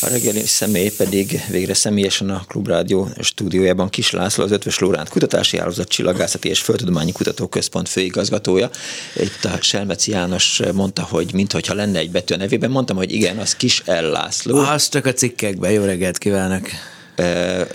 [0.00, 5.58] A reggeli személy pedig végre személyesen a Klubrádió stúdiójában Kis László, az Ötvös Lóránt Kutatási
[5.58, 8.70] Hálózat Csillagászati és Földtudományi Kutatóközpont főigazgatója.
[9.16, 13.38] Itt a Selmeci János mondta, hogy mintha lenne egy betű a nevében, mondtam, hogy igen,
[13.38, 14.10] az Kis L.
[14.10, 14.58] László.
[14.58, 16.68] Az csak a cikkekben, jó reggelt kívánok!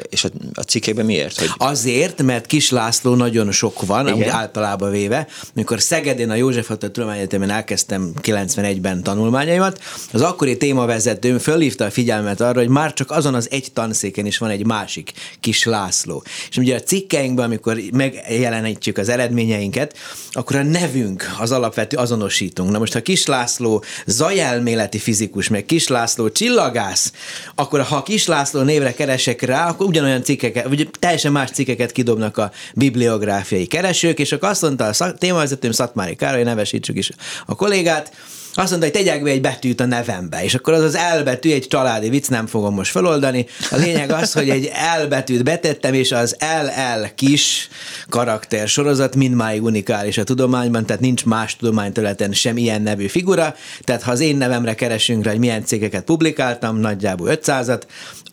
[0.10, 1.40] És a, a cikkekben miért?
[1.40, 1.50] Hogy...
[1.58, 4.30] Azért, mert Kis László nagyon sok van, Igen.
[4.30, 5.28] általában véve.
[5.56, 9.82] Amikor Szegedén a József Attila Tudományegyetemen elkezdtem 91-ben tanulmányaimat,
[10.12, 14.38] az akkori témavezetőm fölhívta a figyelmet arra, hogy már csak azon az egy tanszéken is
[14.38, 16.24] van egy másik Kis László.
[16.50, 19.98] És ugye a cikkeinkben, amikor megjelenítjük az eredményeinket,
[20.32, 22.72] akkor a nevünk az alapvető azonosítunk.
[22.72, 27.12] Na most, ha Kis László zajelméleti fizikus, meg Kis László csillagász,
[27.56, 31.92] akkor ha Kis László névre keresek keresek rá, akkor ugyanolyan cikkeket, vagy teljesen más cikkeket
[31.92, 37.12] kidobnak a bibliográfiai keresők, és akkor azt mondta a témavezetőm Szatmári Károly, nevesítsük is
[37.46, 38.12] a kollégát,
[38.54, 41.68] azt mondta, hogy tegyek be egy betűt a nevembe, és akkor az az elbetű egy
[41.68, 43.46] családi vicc, nem fogom most feloldani.
[43.72, 47.70] A lényeg az, hogy egy elbetűt betettem, és az LL kis
[48.10, 54.02] karakter sorozat mindmáig unikális a tudományban, tehát nincs más tudományterületen sem ilyen nevű figura, tehát
[54.02, 57.82] ha az én nevemre keresünk rá, hogy milyen cégeket publikáltam, nagyjából 500-at,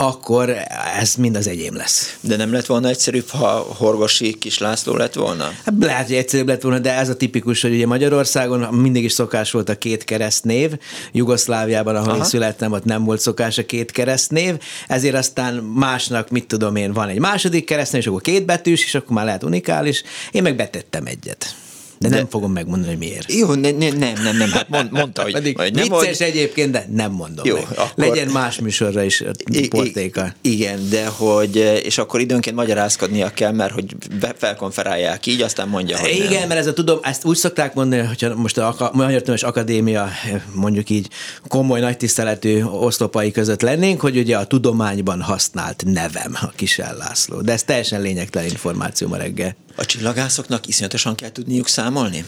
[0.00, 0.55] akkor
[1.00, 2.16] ez mind az egyém lesz.
[2.20, 5.44] De nem lett volna egyszerűbb, ha Horgosi Kis László lett volna?
[5.64, 9.12] Hát lehet, hogy egyszerűbb lett volna, de ez a tipikus, hogy ugye Magyarországon mindig is
[9.12, 10.78] szokás volt a két keresztnév,
[11.12, 12.17] Jugoszláviában, ahol Aha.
[12.17, 14.55] én születtem, ott nem volt szokás a két keresztnév,
[14.87, 18.95] ezért aztán másnak, mit tudom én, van egy második keresztnév, és akkor két betűs, és
[18.95, 21.55] akkor már lehet unikális, én meg betettem egyet.
[21.98, 23.32] De, de nem fogom megmondani, hogy miért.
[23.32, 26.28] Jó, ne, ne, nem, nem, nem, hát mond, mondta, hogy, Pedig hogy nem vicces vagy...
[26.28, 27.64] egyébként, de nem mondom Jó, meg.
[27.70, 27.91] Akkor...
[27.94, 29.22] Legyen más műsorra is
[29.68, 30.34] portéka.
[30.41, 33.96] Igen, de hogy, és akkor időnként magyarázkodnia kell, mert hogy
[34.36, 36.48] felkonferálják így, aztán mondja, hogy Igen, nem.
[36.48, 40.08] mert ez a tudom, ezt úgy szokták mondani, hogyha most a Magyar Tudományos Akadémia
[40.54, 41.08] mondjuk így
[41.48, 47.41] komoly, nagy tiszteletű oszlopai között lennénk, hogy ugye a tudományban használt nevem a Kisel László.
[47.41, 49.56] De ez teljesen lényegtelen információ ma reggel.
[49.76, 51.88] A csillagászoknak iszonyatosan kell tudniuk számolni?
[51.88, 52.22] Amolni.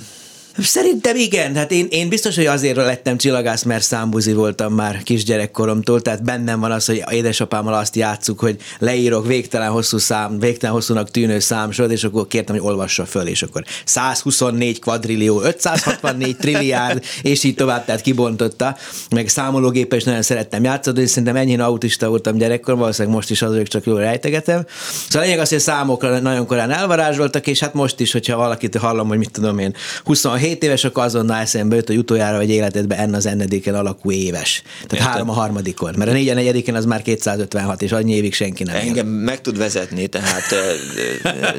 [0.59, 6.03] Szerintem igen, hát én, én biztos, hogy azért lettem csillagász, mert számbuzi voltam már kisgyerekkoromtól,
[6.03, 11.11] tehát bennem van az, hogy édesapámmal azt játszuk, hogy leírok végtelen hosszú szám, végtelen hosszúnak
[11.11, 17.45] tűnő számsort, és akkor kértem, hogy olvassa föl, és akkor 124 kvadrillió, 564 trilliárd, és
[17.45, 18.77] így tovább, tehát kibontotta,
[19.11, 23.43] meg számológéppel is nagyon szerettem játszani, és szerintem ennyien autista voltam gyerekkor, valószínűleg most is
[23.43, 24.65] azok csak jól rejtegetem.
[25.09, 29.09] Szóval lényeg az, hogy számokra nagyon korán elvarázsoltak, és hát most is, hogyha valakit hallom,
[29.09, 29.75] hogy mit tudom én,
[30.05, 34.11] 27 7 éves, akkor azonnal eszembe jött, hogy utoljára vagy életedben N az ennediken alakú
[34.11, 34.63] éves.
[34.63, 35.07] Tehát Értem.
[35.07, 35.95] három a harmadikon.
[35.97, 39.13] Mert a négy a negyediken az már 256, és annyi évig senki nem Engem él.
[39.13, 40.53] meg tud vezetni, tehát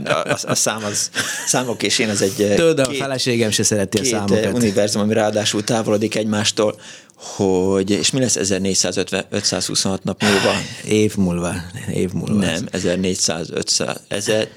[0.04, 1.10] a, a, szám az,
[1.46, 2.54] számok és én az egy...
[2.56, 4.54] Tudod, két, a feleségem se szereti a számokat.
[4.54, 6.76] univerzum, ami ráadásul távolodik egymástól
[7.24, 10.54] hogy, és mi lesz 1450-526 nap múlva?
[10.88, 11.54] Év múlva,
[11.94, 12.34] év múlva.
[12.34, 13.50] Nem, 1400,
[14.08, 14.48] 1000,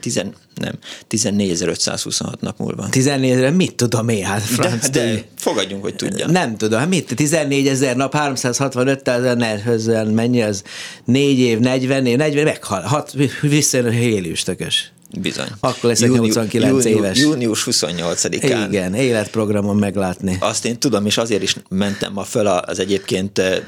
[0.55, 0.79] nem,
[1.11, 2.89] 14.526 nap múlva.
[2.89, 4.89] 14 mit tudom én, hát franc.
[4.89, 6.27] De, de fogadjunk, hogy tudja.
[6.27, 10.63] Nem tudom, hát mit, 14 ezer nap, 365 ezer, mennyi az?
[11.05, 14.93] 4 év, 40 év, 40, meghal, hat, visszajön a hélőstökös.
[15.21, 15.49] Bizony.
[15.61, 17.19] Akkor leszek Júni, 89 júni, éves.
[17.19, 18.67] Június 28-án.
[18.69, 20.37] Igen, életprogramon meglátni.
[20.41, 23.59] Azt én tudom, és azért is mentem ma föl az egyébként, eh,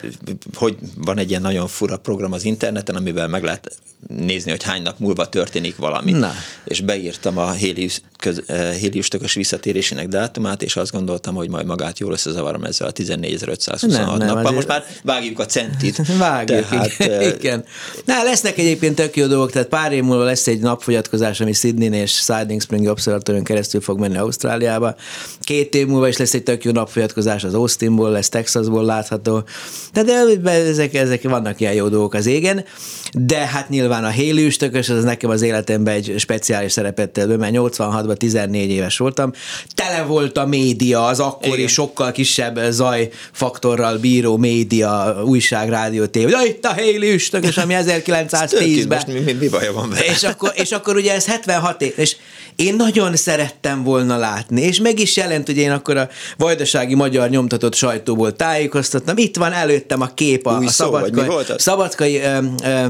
[0.54, 4.82] hogy van egy ilyen nagyon fura program az interneten, amivel meg lehet nézni, hogy hány
[4.82, 6.12] nap múlva történik valami.
[6.12, 6.32] Na.
[6.64, 11.66] És beírtam a Hélius, köz, eh, Hélius tökös visszatérésének dátumát, és azt gondoltam, hogy majd
[11.66, 14.36] magát jól összezavarom ezzel a 14.526 nappal.
[14.36, 14.54] Azért...
[14.54, 16.00] Most már vágjuk a centit.
[16.18, 17.20] Vágjuk, tehát, igen.
[17.20, 17.64] Eh, igen.
[18.04, 21.98] Na, lesznek egyébként tök jó dolgok, tehát pár év múlva lesz egy napfogyatkozás, ami Sydney
[21.98, 24.94] és Siding Spring Observatorion keresztül fog menni Ausztráliába.
[25.40, 29.44] Két év múlva is lesz egy tök jó napfogyatkozás, az Austinból lesz, Texasból látható.
[29.92, 32.64] De, de ezek, ezek vannak ilyen jó dolgok az égen,
[33.12, 38.16] de hát nyilván a hélőstökös, az nekem az életemben egy speciális szerepet tett mert 86-ban
[38.16, 39.32] 14 éves voltam.
[39.74, 41.68] Tele volt a média, az akkori Igen.
[41.68, 46.30] sokkal kisebb zajfaktorral bíró média, újság, rádió, tévé.
[46.30, 49.02] De itt a hélőstökös, ami 1910-ben.
[49.06, 50.04] mi, mi, mi baja van vele?
[50.04, 52.16] És akkor, és akkor ugye ez 76 év, és
[52.56, 57.28] én nagyon szerettem volna látni, és meg is jelent, hogy én akkor a vajdasági magyar
[57.28, 59.16] nyomtatott sajtóból tájékoztattam.
[59.16, 62.86] Itt van előttem a kép a, Új a szabadkai, szabadkai ö, ö,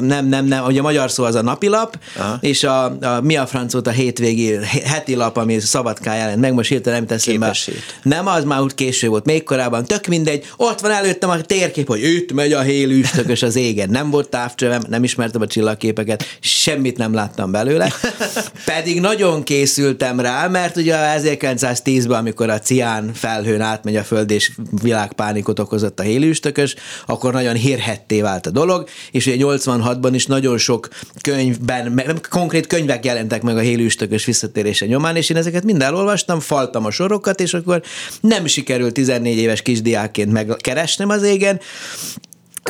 [0.00, 2.38] nem, nem, nem, ugye a magyar szó az a napilap, Aha.
[2.40, 6.68] és a, a, mi a francot a hétvégi heti lap, ami Szabadká jelent meg, most
[6.68, 7.56] hirtelen nem teszem be.
[8.02, 11.86] Nem, az már úgy késő volt, még korábban, tök mindegy, ott van előttem a térkép,
[11.86, 13.90] hogy itt megy a hél üstökös az égen.
[13.90, 17.92] Nem volt távcsövem, nem ismertem a csillagképeket, semmit nem láttam belőle.
[18.74, 24.50] Pedig nagyon készültem rá, mert ugye 1910-ben, amikor a cián felhőn átmegy a föld, és
[24.82, 26.74] világpánikot okozott a hélüstökös,
[27.06, 30.88] akkor nagyon hírhetté vált a dolog, és ugye 86-ban is nagyon sok
[31.20, 36.84] könyvben, konkrét könyvek jelentek meg a hélüstökös visszatérése nyomán, és én ezeket mind elolvastam, faltam
[36.84, 37.82] a sorokat, és akkor
[38.20, 41.60] nem sikerült 14 éves kisdiákként megkeresnem az égen,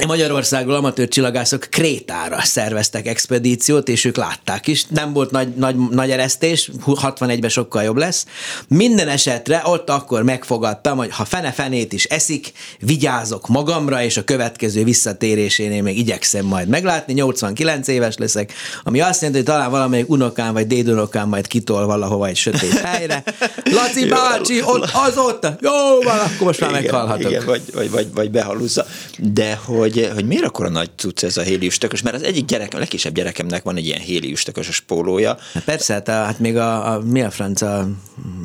[0.06, 4.84] Magyarországról amatőr csillagászok Krétára szerveztek expedíciót, és ők látták is.
[4.88, 8.26] Nem volt nagy, nagy, nagy eresztés, 61-ben sokkal jobb lesz.
[8.68, 14.84] Minden esetre ott akkor megfogadtam, hogy ha fene-fenét is eszik, vigyázok magamra, és a következő
[14.84, 17.12] visszatérésénél még igyekszem majd meglátni.
[17.12, 18.52] 89 éves leszek,
[18.82, 23.22] ami azt jelenti, hogy talán valamelyik unokám vagy dédunokám majd kitol valahova egy sötét helyre.
[23.64, 27.30] Laci bácsi, ott, az ott, jó van, akkor most már igen, meghalhatok.
[27.30, 28.86] Igen, vagy, vagy, vagy, vagy behalúzza.
[29.18, 32.44] De hogy hogy, hogy miért akkor a nagy cucc ez a héliüstökös, mert az egyik
[32.44, 35.36] gyerekem, a legkisebb gyerekemnek van egy ilyen héliüstökös pólója.
[35.52, 37.88] Hát persze, hát, a, hát még a, a, mi a franca,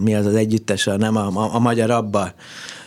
[0.04, 2.34] mi az az együttes, a, nem a, a, a magyar abba,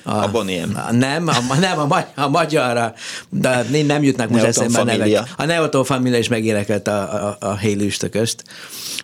[0.02, 0.82] a, a Boniem.
[0.88, 2.94] A, nem, a, nem a, a magyarra,
[3.28, 5.22] de nem jutnak most eszembe a nevek.
[5.36, 8.44] A Neoton Família is megénekelt a, a, a Héli üstököst.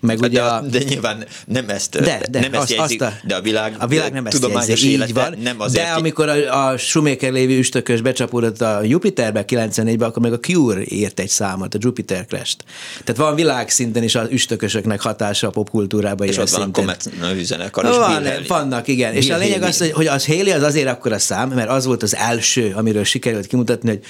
[0.00, 3.26] Meg ugye de, a, de nyilván nem ezt, de, de, nem ezt jegyzik, azt a,
[3.26, 6.28] de a világ, a világ nem ezt tudományos jegyzi, így van, nem azért de amikor
[6.28, 11.28] a, a Schumacher lévő üstökös becsapódott a Jupiterbe 94-ben, akkor meg a Cure írt egy
[11.28, 12.64] számot, a Jupiter Crash-t.
[13.04, 16.24] Tehát van világszinten is az üstökösöknek hatása a popkultúrába.
[16.24, 16.88] És ott van szinten.
[16.88, 19.12] a Comet üzenekar, van, Vannak, igen.
[19.12, 21.85] Bill és a lényeg az, hogy az Haley az azért akkor a szám, mert az
[21.85, 24.02] volt az első, amiről sikerült kimutatni, hogy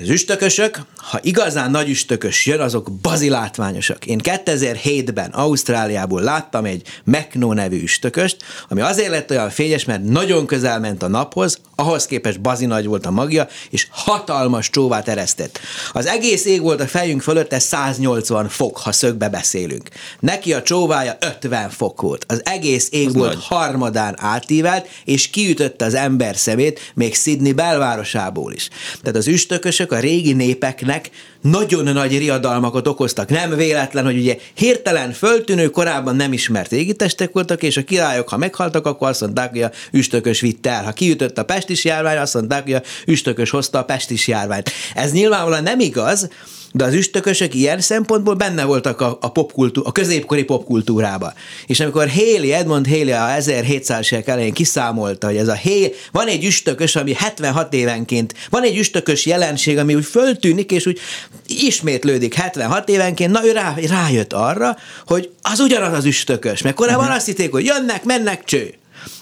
[0.00, 4.06] az üstökösök, ha igazán nagy üstökös jön, azok bazilátványosak.
[4.06, 8.36] Én 2007-ben Ausztráliából láttam egy Mekno nevű üstököst,
[8.68, 12.86] ami azért lett olyan fényes, mert nagyon közel ment a naphoz, ahhoz képest bazi nagy
[12.86, 15.60] volt a magja, és hatalmas csóvát eresztett.
[15.92, 19.88] Az egész ég volt a fejünk fölött, ez 180 fok, ha szögbe beszélünk.
[20.20, 22.24] Neki a csóvája 50 fok volt.
[22.28, 23.44] Az egész ég Ez volt nagy.
[23.44, 28.68] harmadán átívelt, és kiütötte az ember szemét, még Sydney belvárosából is.
[29.00, 33.28] Tehát az üstökös a régi népeknek nagyon nagy riadalmakat okoztak.
[33.28, 38.36] Nem véletlen, hogy ugye hirtelen föltűnő, korábban nem ismert égitestek voltak, és a királyok, ha
[38.36, 40.84] meghaltak, akkor azt mondták, hogy a üstökös vitte el.
[40.84, 44.70] Ha kiütött a pestis járvány, azt mondták, hogy a üstökös hozta a pestis járványt.
[44.94, 46.28] Ez nyilvánvalóan nem igaz,
[46.72, 51.32] de az üstökösök ilyen szempontból benne voltak a, a, popkultú, a középkori popkultúrába.
[51.66, 56.26] És amikor Haley, Edmond Haley a 1700 évek elején kiszámolta, hogy ez a Haley, van
[56.26, 60.98] egy üstökös, ami 76 évenként, van egy üstökös jelenség, ami úgy föltűnik, és úgy
[61.46, 64.76] ismétlődik 76 évenként, na ő rá, rájött arra,
[65.06, 67.16] hogy az ugyanaz az üstökös, mert korábban uh-huh.
[67.16, 68.74] azt hitték, hogy jönnek, mennek, cső.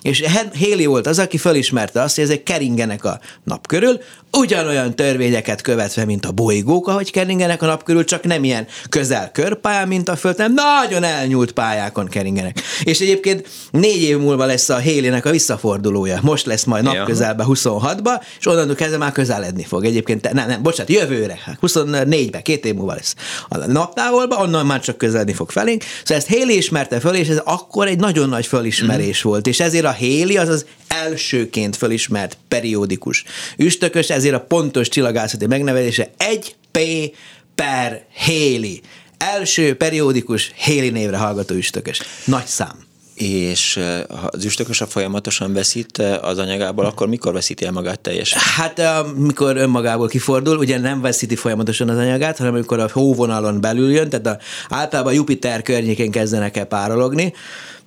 [0.03, 0.25] És
[0.59, 4.01] Haley volt az, aki fölismerte azt, hogy ezek keringenek a nap körül,
[4.33, 9.31] ugyanolyan törvényeket követve, mint a bolygók, ahogy keringenek a nap körül, csak nem ilyen közel
[9.33, 12.61] körpályán, mint a Föld, hanem nagyon elnyúlt pályákon keringenek.
[12.83, 16.19] És egyébként négy év múlva lesz a Hélének a visszafordulója.
[16.23, 19.85] Most lesz majd napközelbe 26-ba, és onnantól kezdve már közeledni fog.
[19.85, 23.15] Egyébként, nem, nem, bocsánat, jövőre, 24-be, két év múlva lesz
[23.49, 25.83] a naptávolba, onnan már csak közeledni fog felénk.
[25.83, 29.29] Szóval ezt Héli ismerte föl, és ez akkor egy nagyon nagy fölismerés mm.
[29.29, 33.25] volt, és ezért a Héli az az elsőként fölismert periódikus
[33.57, 37.11] üstökös, ezért a pontos csillagászati megnevezése 1P
[37.55, 38.81] per Héli.
[39.19, 42.01] Első periódikus Héli névre hallgató üstökös.
[42.25, 42.87] Nagy szám
[43.21, 48.41] és ha az üstökös a folyamatosan veszít az anyagából, akkor mikor veszíti el magát teljesen?
[48.57, 48.83] Hát
[49.17, 54.09] mikor önmagából kifordul, ugye nem veszíti folyamatosan az anyagát, hanem amikor a hóvonalon belül jön,
[54.09, 57.33] tehát a, általában Jupiter környékén kezdenek el párologni,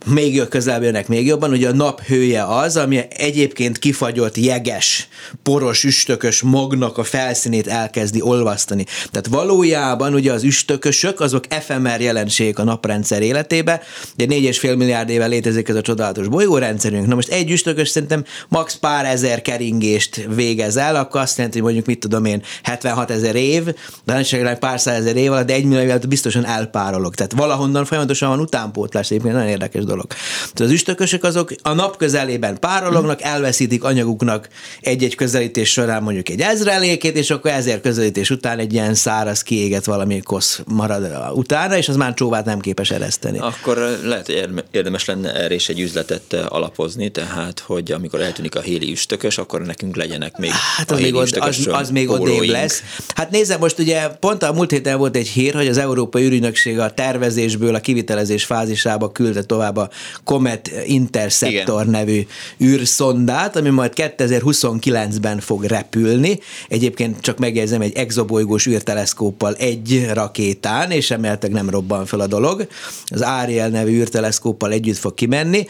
[0.06, 5.08] még közelebb jönnek még jobban, ugye a nap hője az, ami egyébként kifagyott jeges,
[5.44, 8.86] poros, üstökös magnak a felszínét elkezdi olvasztani.
[9.12, 13.82] Tehát valójában ugye az üstökösök, azok efemer jelenségek a naprendszer életébe,
[14.14, 17.08] ugye 4,5 milliárd éve létezik ez a csodálatos bolygórendszerünk.
[17.08, 21.66] Na most egy üstökös szerintem max pár ezer keringést végez el, akkor azt jelenti, hogy
[21.66, 23.64] mondjuk mit tudom én, 76 ezer év,
[24.06, 27.16] de nem pár százezer év alatt, de egy millió biztosan elpárolog.
[27.16, 30.08] Tehát valahonnan folyamatosan van utánpótlás, egyébként nagyon érdekes dolog.
[30.40, 34.48] Tehát az üstökösök azok a nap közelében párolognak, elveszítik anyaguknak
[34.82, 39.86] egy-egy közelítés során mondjuk egy ezrelékét, és akkor ezért közelítés után egy ilyen száraz kiéget
[39.86, 43.40] valami kosz marad utána, és az már csóvát nem képes ereszteni.
[43.40, 48.62] Akkor lehet, hogy érdemes lenne erre is egy üzletet alapozni, tehát, hogy amikor eltűnik a
[48.62, 52.84] héli üstökös, akkor nekünk legyenek még hát az még, od, az, az még odébb lesz.
[53.16, 56.80] Hát nézze, most ugye pont a múlt héten volt egy hír, hogy az Európai Ürügynökség
[56.80, 59.90] a tervezésből a kivitelezés fázisába küldte tovább a
[60.24, 61.92] Comet Interceptor Igen.
[61.92, 62.28] nevű
[62.64, 66.40] űrszondát, ami majd 2029-ben fog repülni.
[66.68, 72.68] Egyébként csak megjegyzem, egy exobolygós űrteleszkóppal egy rakétán, és emeltek nem robban fel a dolog.
[73.06, 75.68] Az Ariel nevű űrteleszkóppal együtt fog kimenni.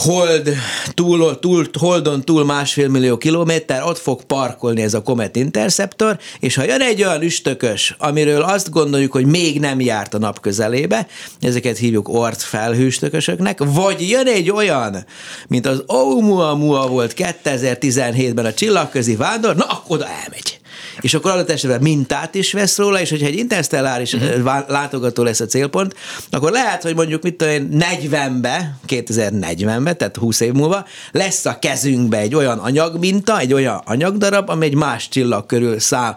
[0.00, 0.52] Hold,
[0.94, 6.54] túl, túl, Holdon túl másfél millió kilométer, ott fog parkolni ez a Comet Interceptor, és
[6.54, 11.06] ha jön egy olyan üstökös, amiről azt gondoljuk, hogy még nem járt a nap közelébe,
[11.40, 15.04] ezeket hívjuk ort felhőstökösöknek, vagy jön egy olyan,
[15.48, 20.59] mint az Oumuamua volt 2017-ben a csillagközi vándor, na akkor oda elmegy
[21.00, 24.68] és akkor adott esetben mintát is vesz róla, és hogyha egy interstelláris uh-huh.
[24.68, 25.94] látogató lesz a célpont,
[26.30, 31.58] akkor lehet, hogy mondjuk mit tudom én, 40-be, 2040-be, tehát 20 év múlva lesz a
[31.58, 36.14] kezünkbe egy olyan anyagminta, egy olyan anyagdarab, ami egy más csillag körül szám,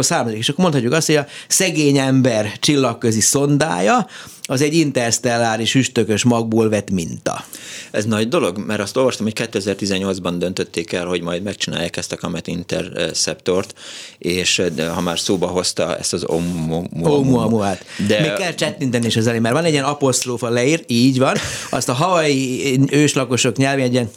[0.00, 0.38] származik.
[0.38, 4.06] És akkor mondhatjuk azt, hogy a szegény ember csillagközi szondája,
[4.46, 7.44] az egy interstelláris üstökös magból vett minta.
[7.90, 12.16] Ez nagy dolog, mert azt olvastam, hogy 2018-ban döntötték el, hogy majd megcsinálják ezt a
[12.16, 13.74] Comet Interceptort,
[14.18, 14.62] és
[14.94, 17.84] ha már szóba hozta ezt az Oumuamua-t.
[18.06, 18.20] De...
[18.20, 21.36] Még kell csettinteni is az elé, mert van egy ilyen apostrófa leír, így van,
[21.70, 24.10] azt a havai őslakosok nyelvén egy ilyen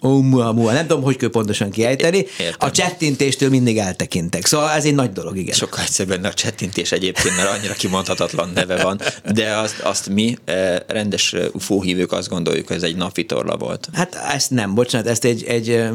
[0.00, 0.72] Oumuamua.
[0.72, 2.26] Nem tudom, hogy kell pontosan kiejteni.
[2.38, 2.68] Értem.
[2.68, 4.46] A csettintéstől mindig eltekintek.
[4.46, 5.54] Szóval ez egy nagy dolog, igen.
[5.54, 9.00] Sokkal egyszerűbb lenne a csettintés egyébként, mert annyira kimondhatatlan neve van.
[9.32, 13.88] De azt, azt mi, eh, rendes UFO hívők azt gondoljuk, hogy ez egy napvitorla volt.
[13.92, 15.90] Hát ezt nem, bocsánat, ezt egy, egy eh,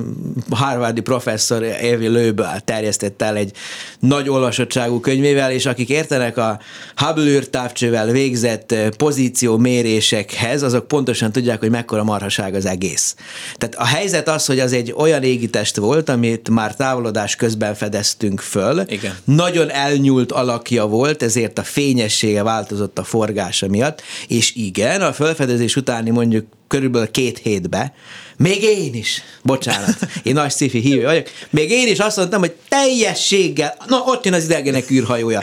[0.50, 3.52] harvardi professzor Évi Lőb terjesztett el egy
[4.00, 6.60] nagy olvasottságú könyvével, és akik értenek a
[6.96, 13.16] Hubble űrtávcsővel végzett eh, pozíció mérésekhez, azok pontosan tudják, hogy mekkora marhaság az egész.
[13.58, 18.40] Tehát a helyzet az, hogy az egy olyan égitest volt, amit már távolodás közben fedeztünk
[18.40, 18.84] föl.
[18.88, 19.18] Igen.
[19.24, 25.76] Nagyon elnyúlt alakja volt, ezért a fényessége változott a forgása miatt, és igen, a felfedezés
[25.76, 27.94] utáni mondjuk körülbelül két hétbe
[28.42, 32.54] még én is, bocsánat, én nagy sci hívő vagyok, még én is azt mondtam, hogy
[32.70, 35.42] teljességgel, na ott jön az idegenek űrhajója.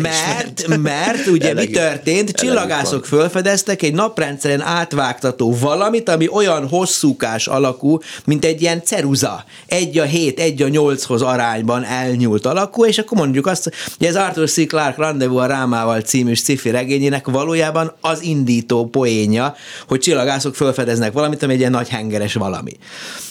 [0.00, 1.66] Mert, mert ugye Elegű.
[1.66, 2.30] mi történt?
[2.30, 9.44] Csillagászok fölfedeztek egy naprendszeren átvágtató valamit, ami olyan hosszúkás alakú, mint egy ilyen ceruza.
[9.66, 14.16] Egy a hét, egy a nyolchoz arányban elnyúlt alakú, és akkor mondjuk azt, hogy ez
[14.16, 14.66] Arthur C.
[14.66, 19.54] Clarke Rendezvous a Rámával című sci regényének valójában az indító poénja,
[19.88, 22.72] hogy csillagászok fölfedeznek valamit, ami egy ilyen nagy hengeres valami.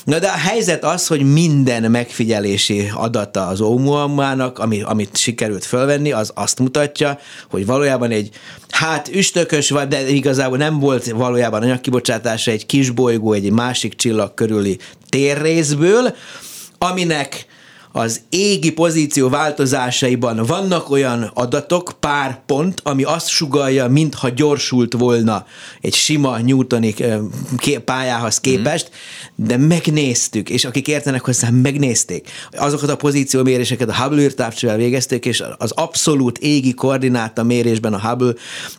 [0.04, 6.12] Na de a helyzet az, hogy minden megfigyelési adata az Oumuammának, ami, amit sikerült fölvenni,
[6.12, 7.20] az azt mutatja,
[7.50, 8.30] hogy valójában egy
[8.70, 14.80] hát üstökös, de igazából nem volt valójában anyagkibocsátása egy kis bolygó egy másik csillag körüli
[15.10, 16.16] térrészből,
[16.78, 17.46] aminek
[18.00, 25.46] az égi pozíció változásaiban vannak olyan adatok, pár pont, ami azt sugalja, mintha gyorsult volna
[25.82, 26.96] egy sima newtoni
[27.86, 28.92] pályához képest,
[29.36, 32.30] de megnéztük, és akik értenek hozzá, megnézték.
[32.52, 38.34] Azokat a pozícióméréseket a Hubble űrtávcsővel végezték, és az abszolút égi koordináta mérésben a Hubble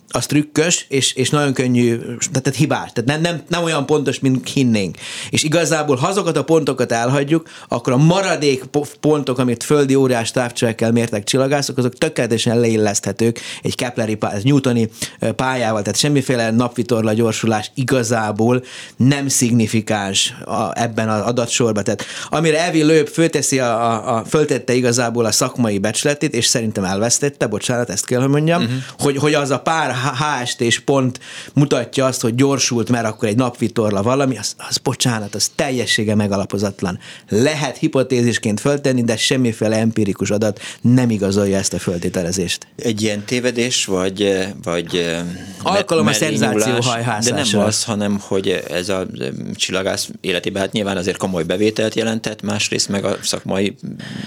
[0.09, 1.99] az trükkös, és, és nagyon könnyű,
[2.33, 4.97] tehát hibás, tehát nem, nem, nem olyan pontos, mint hinnénk.
[5.31, 8.65] És igazából, ha azokat a pontokat elhagyjuk, akkor a maradék
[9.11, 14.91] pontok, amit földi óriás távcsövekkel mértek csillagászok, azok tökéletesen leilleszthetők egy Kepleri, egy Newtoni
[15.37, 18.63] pályával, tehát semmiféle napvitorla gyorsulás igazából
[18.97, 21.85] nem szignifikáns a, ebben az adatsorban.
[21.85, 26.85] Tehát amire Evi Lőbb fölteszi a, a, a, föltette igazából a szakmai becsletét, és szerintem
[26.85, 28.79] elvesztette, bocsánat, ezt kell, hogy mondjam, uh-huh.
[28.99, 31.21] hogy, hogy az a pár HST-s pont
[31.55, 36.99] mutatja azt, hogy gyorsult, mert akkor egy napvitorla valami, az, az bocsánat, az teljessége megalapozatlan.
[37.29, 42.67] Lehet hipotézisként föltenni, de semmiféle empirikus adat nem igazolja ezt a föltételezést.
[42.77, 45.17] Egy ilyen tévedés, vagy, vagy
[45.63, 46.79] alkalom a szenzáció
[47.25, 49.07] De nem az, hanem hogy ez a
[49.55, 53.77] csillagász életében hát nyilván azért komoly bevételt jelentett, másrészt meg a szakmai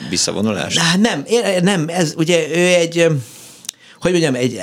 [0.09, 0.79] visszavonulás.
[1.01, 1.25] Nem,
[1.61, 3.07] nem, ez ugye ő egy
[4.03, 4.53] hogy mondjam, egy,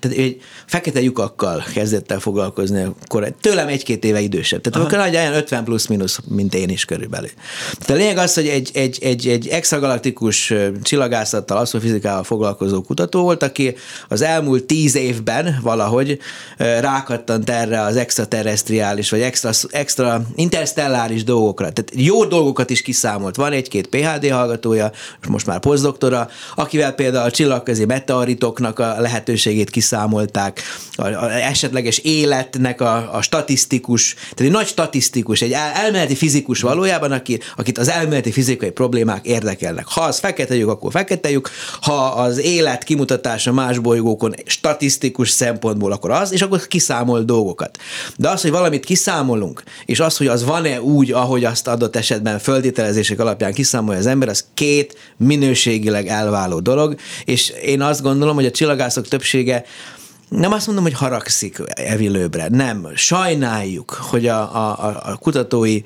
[0.00, 4.60] tehát egy fekete lyukakkal kezdett el foglalkozni, akkor tőlem egy-két éve idősebb.
[4.60, 7.30] Tehát akkor nagy olyan 50 plusz minusz, mint én is körülbelül.
[7.78, 13.42] Tehát a lényeg az, hogy egy, egy, egy, egy extragalaktikus csillagászattal, asztrofizikával foglalkozó kutató volt,
[13.42, 13.74] aki
[14.08, 16.18] az elmúlt tíz évben valahogy
[16.56, 21.72] rákattant erre az extraterrestriális, vagy extra, extra interstelláris dolgokra.
[21.72, 23.36] Tehát jó dolgokat is kiszámolt.
[23.36, 24.90] Van egy-két PHD hallgatója,
[25.28, 30.62] most már posztdoktora, akivel például a csillagközi meteoritoknak a lehetőségét kiszámolták,
[30.94, 36.60] a, a esetleges életnek a, a statisztikus, tehát egy nagy statisztikus, egy el, elméleti fizikus
[36.60, 39.86] valójában, aki, akit az elméleti fizikai problémák érdekelnek.
[39.86, 41.50] Ha az fekete lyuk, akkor fekete lyuk,
[41.80, 47.78] ha az élet kimutatása más bolygókon statisztikus szempontból, akkor az, és akkor kiszámol dolgokat.
[48.16, 52.38] De az, hogy valamit kiszámolunk, és az, hogy az van-e úgy, ahogy azt adott esetben
[52.38, 58.46] földételezések alapján kiszámolja az ember, az két minőségileg elváló dolog, és én azt gondolom, hogy
[58.46, 59.64] a csillagászok többsége
[60.28, 62.88] nem azt mondom, hogy haragszik evilőbre, nem.
[62.94, 65.80] Sajnáljuk, hogy a, a, a kutatói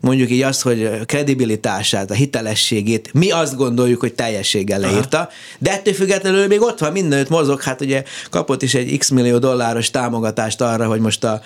[0.00, 5.28] mondjuk így azt, hogy kredibilitását, a hitelességét mi azt gondoljuk, hogy teljességgel leírta, Aha.
[5.58, 9.38] de ettől függetlenül még ott van, mindenütt mozog, hát ugye kapott is egy x millió
[9.38, 11.40] dolláros támogatást arra, hogy most a,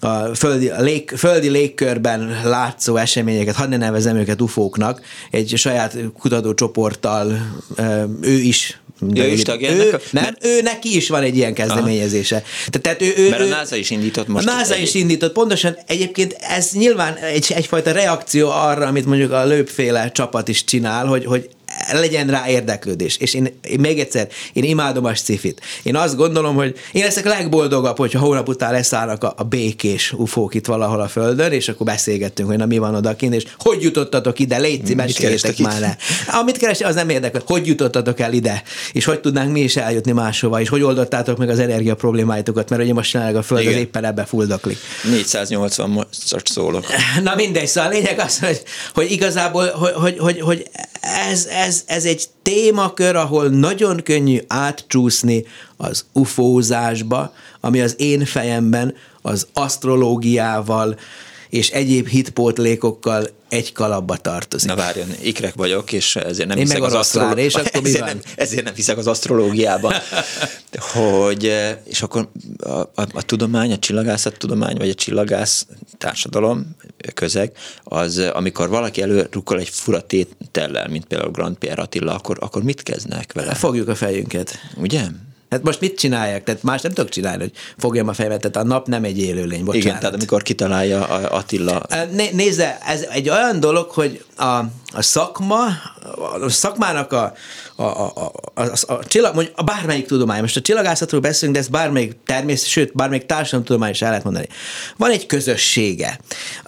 [0.00, 5.00] a földi, a lég, földi légkörben látszó eseményeket, hadd ne nevezem őket ufóknak,
[5.30, 7.38] egy saját kutatócsoporttal
[8.20, 8.80] ő is
[9.14, 10.12] ő is tagja ő, ennek?
[10.12, 10.44] Nem, mert...
[10.44, 12.42] ő neki is van egy ilyen kezdeményezése.
[12.70, 14.48] Te, tehát ő, ő, mert a NASA is indított most.
[14.48, 19.44] A NASA is indított, pontosan egyébként ez nyilván egy, egyfajta reakció arra, amit mondjuk a
[19.44, 21.48] lőpféle csapat is csinál, hogy, hogy
[21.92, 23.16] legyen rá érdeklődés.
[23.16, 25.60] És én, én még egyszer, én imádom a cifit.
[25.82, 30.12] Én azt gondolom, hogy én leszek a legboldogabb, hogyha hónap után leszállnak a, a békés
[30.12, 33.82] ufók itt valahol a földön, és akkor beszélgettünk, hogy na mi van odakint, és hogy
[33.82, 35.96] jutottatok ide, légy szíves, már le.
[36.40, 40.12] Amit keresni, az nem érdekel, hogy jutottatok el ide, és hogy tudnánk mi is eljutni
[40.12, 43.72] máshova, és hogy oldottátok meg az energia problémáitokat, mert ugye most jelenleg a föld Igen.
[43.72, 44.78] az éppen ebbe fuldaklik.
[45.04, 46.06] 480
[46.44, 46.84] szólok.
[47.22, 48.62] Na mindegy, szóval a lényeg az, hogy,
[48.94, 50.70] hogy igazából, hogy, hogy, hogy, hogy
[51.16, 55.44] ez, ez, ez egy témakör, ahol nagyon könnyű átcsúszni
[55.76, 60.98] az ufózásba, ami az én fejemben az asztrológiával
[61.50, 64.68] és egyéb hitpótlékokkal egy kalapba tartozik.
[64.68, 67.44] Na várjon, ikrek vagyok, és ezért nem Én hiszek az asztrológiában.
[67.44, 69.92] És akkor ezért, nem, ezért nem hiszek az asztrológiában.
[70.78, 72.28] hogy, és akkor
[72.58, 75.66] a, a, a tudomány, a csillagászat tudomány, vagy a csillagász
[75.98, 76.76] társadalom,
[77.14, 77.52] közeg,
[77.84, 82.82] az amikor valaki előrukkol egy fura tétellel, mint például Grand Pierre Attila, akkor, akkor mit
[82.82, 83.54] kezdnek vele?
[83.54, 84.58] Fogjuk a fejünket.
[84.76, 85.06] Ugye?
[85.50, 86.44] Hát most mit csinálják?
[86.44, 89.64] Tehát más nem tudok csinálni, hogy fogjam a fejemet, tehát a nap nem egy élőlény,
[89.64, 89.86] bocsánat.
[89.86, 91.86] Igen, tehát amikor kitalálja Attila.
[92.12, 95.66] Né, nézze, ez egy olyan dolog, hogy a, a szakma,
[96.40, 97.32] a szakmának a,
[97.76, 101.62] a, a, a, a, a, csillag, mondjuk a bármelyik tudomány, most a csillagászatról beszélünk, de
[101.62, 104.46] ez bármelyik természet, sőt, bármelyik társadalomtudomány is el lehet mondani.
[104.96, 106.18] Van egy közössége,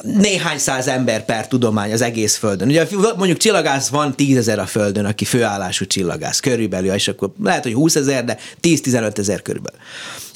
[0.03, 2.69] néhány száz ember per tudomány az egész Földön.
[2.69, 7.75] Ugye mondjuk csillagász van tízezer a Földön, aki főállású csillagász, körülbelül, és akkor lehet, hogy
[7.75, 9.81] 20 ezer, de 10-15 ezer körülbelül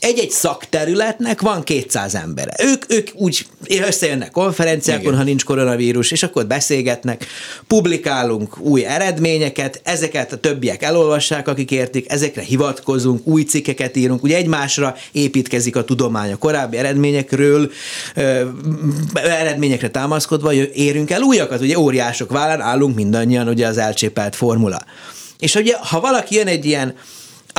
[0.05, 2.53] egy-egy szakterületnek van 200 embere.
[2.63, 5.17] Ők, ők úgy összejönnek konferenciákon, Igen.
[5.17, 7.24] ha nincs koronavírus, és akkor beszélgetnek,
[7.67, 14.37] publikálunk új eredményeket, ezeket a többiek elolvassák, akik értik, ezekre hivatkozunk, új cikkeket írunk, ugye
[14.37, 17.71] egymásra építkezik a tudomány a korábbi eredményekről,
[19.15, 24.85] eredményekre támaszkodva érünk el újakat, ugye óriások vállán állunk mindannyian, ugye az elcsépelt formula.
[25.39, 26.95] És ugye, ha valaki jön egy ilyen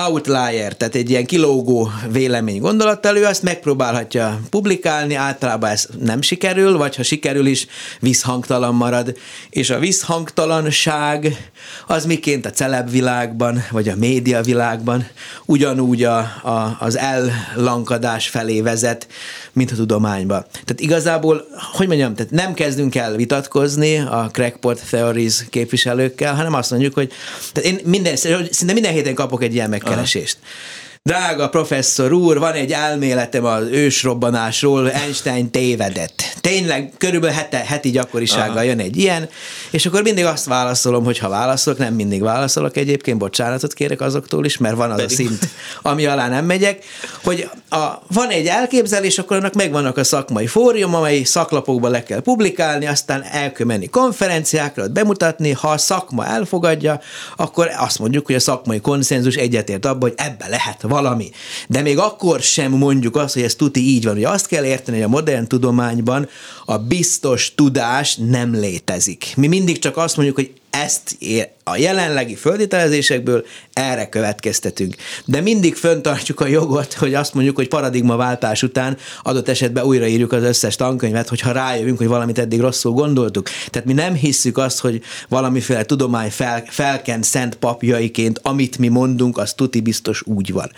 [0.01, 6.77] outlier, tehát egy ilyen kilógó vélemény gondolattal, ő azt megpróbálhatja publikálni, általában ez nem sikerül,
[6.77, 7.67] vagy ha sikerül is,
[7.99, 9.17] visszhangtalan marad.
[9.49, 11.51] És a visszhangtalanság
[11.88, 15.08] az miként a celeb világban, vagy a média világban
[15.45, 19.08] ugyanúgy a, a, az ellankadás felé vezet,
[19.53, 20.41] mint a tudományba.
[20.51, 26.71] Tehát igazából, hogy mondjam, tehát nem kezdünk el vitatkozni a crackpot theories képviselőkkel, hanem azt
[26.71, 27.12] mondjuk, hogy
[27.53, 30.38] tehát én minden, szinte minden héten kapok egy ilyen megkeresést.
[30.41, 36.24] Aha Drága professzor úr, van egy elméletem az ősrobbanásról, Einstein tévedett.
[36.41, 38.62] Tényleg körülbelül hete, heti gyakorisággal Aha.
[38.62, 39.30] jön egy ilyen,
[39.72, 44.46] és akkor mindig azt válaszolom, hogy ha válaszolok, nem mindig válaszolok egyébként, bocsánatot kérek azoktól
[44.46, 45.12] is, mert van az Pedig.
[45.12, 45.50] a szint,
[45.82, 46.86] ami alá nem megyek,
[47.24, 52.22] hogy a, van egy elképzelés, akkor annak megvannak a szakmai fórium, amely szaklapokban le kell
[52.22, 57.00] publikálni, aztán el kell menni konferenciákra, bemutatni, ha a szakma elfogadja,
[57.36, 61.29] akkor azt mondjuk, hogy a szakmai konszenzus egyetért abban, hogy ebbe lehet valami.
[61.67, 64.15] De még akkor sem mondjuk azt, hogy ez tuti így van.
[64.15, 66.29] Ugye azt kell érteni, hogy a modern tudományban
[66.65, 69.34] a biztos tudás nem létezik.
[69.36, 70.51] Mi mindig csak azt mondjuk, hogy
[70.84, 71.18] ezt
[71.64, 74.96] a jelenlegi földitelezésekből erre következtetünk.
[75.26, 80.44] De mindig föntartjuk a jogot, hogy azt mondjuk, hogy paradigmaváltás után adott esetben újraírjuk az
[80.44, 83.50] összes tankönyvet, hogyha rájövünk, hogy valamit eddig rosszul gondoltuk.
[83.70, 89.38] Tehát mi nem hisszük azt, hogy valamiféle tudomány fel, felkent szent papjaiként, amit mi mondunk,
[89.38, 90.72] az tuti biztos úgy van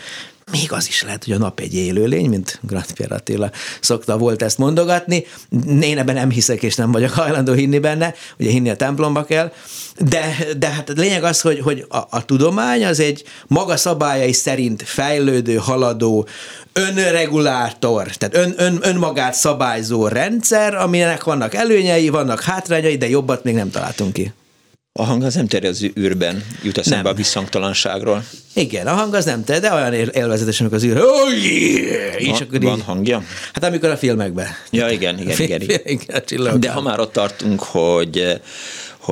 [0.50, 4.42] még az is lehet, hogy a nap egy élőlény, mint Grand Pierre Attila szokta volt
[4.42, 5.24] ezt mondogatni.
[5.80, 9.52] Én ebben nem hiszek, és nem vagyok hajlandó hinni benne, ugye hinni a templomba kell,
[9.98, 14.32] de, de hát a lényeg az, hogy, hogy a, a tudomány az egy maga szabályai
[14.32, 16.26] szerint fejlődő, haladó,
[16.72, 23.54] önregulátor, tehát ön, ön, önmagát szabályzó rendszer, aminek vannak előnyei, vannak hátrányai, de jobbat még
[23.54, 24.32] nem találtunk ki.
[24.98, 27.12] A hang az nem terjed az űrben, jut eszembe nem.
[27.12, 28.24] a visszhangtalanságról.
[28.54, 32.20] Igen, a hang az nem terjed, de olyan élvezetes, amikor az űr, oh, yeah!
[32.20, 33.22] és van, akkor van így, hangja?
[33.52, 34.46] Hát amikor a filmekben.
[34.70, 35.60] Ja, igen, igen, igen.
[35.60, 35.80] igen.
[35.86, 38.40] igen de ha már ott tartunk, hogy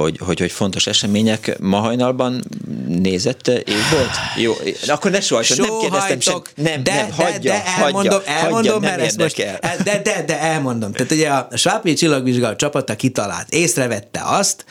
[0.00, 2.44] hogy, hogy, hogy fontos események ma hajnalban
[2.88, 4.10] nézett égbolt?
[4.36, 4.52] Jó,
[4.86, 6.42] akkor ne sohajtson, nem kérdeztem sem.
[6.54, 9.36] Nem, de, nem, hagyja, de, de elmondom, hagyja, elmondom, hagyja, mert ezt most,
[9.84, 10.92] de, de, de elmondom.
[10.92, 14.64] Tehát ugye a Svápi csillagvizsgálat csapata kitalált, észrevette azt,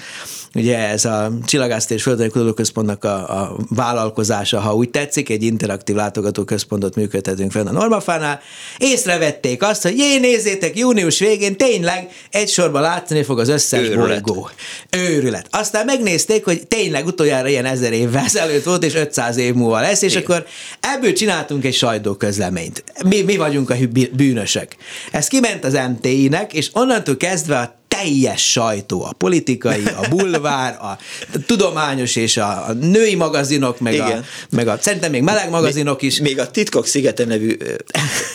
[0.56, 5.96] Ugye ez a Csillagászat és Földtani Kutatóközpontnak a, a vállalkozása, ha úgy tetszik, egy interaktív
[5.96, 8.40] látogatóközpontot működtetünk fel a Normafánál.
[8.78, 14.22] Észrevették azt, hogy jé, nézzétek, június végén tényleg egy sorban látni fog az összes Őrület.
[14.22, 14.50] bolygó.
[14.90, 15.48] Őrület.
[15.50, 20.02] Aztán megnézték, hogy tényleg utoljára ilyen ezer évvel ezelőtt volt, és 500 év múlva lesz,
[20.02, 20.24] és Igen.
[20.24, 20.46] akkor
[20.80, 22.84] ebből csináltunk egy sajtóközleményt.
[23.06, 23.76] Mi, mi vagyunk a
[24.12, 24.76] bűnösek.
[25.12, 30.98] Ez kiment az MTI-nek, és onnantól kezdve a teljes sajtó, a politikai, a bulvár, a
[31.46, 34.18] tudományos és a, a női magazinok, meg Igen.
[34.18, 36.20] a, meg a szerintem még meleg magazinok is.
[36.20, 37.58] Még a Titkok Szigete nevű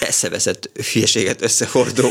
[0.01, 2.09] eszeveszett hülyeséget összehordó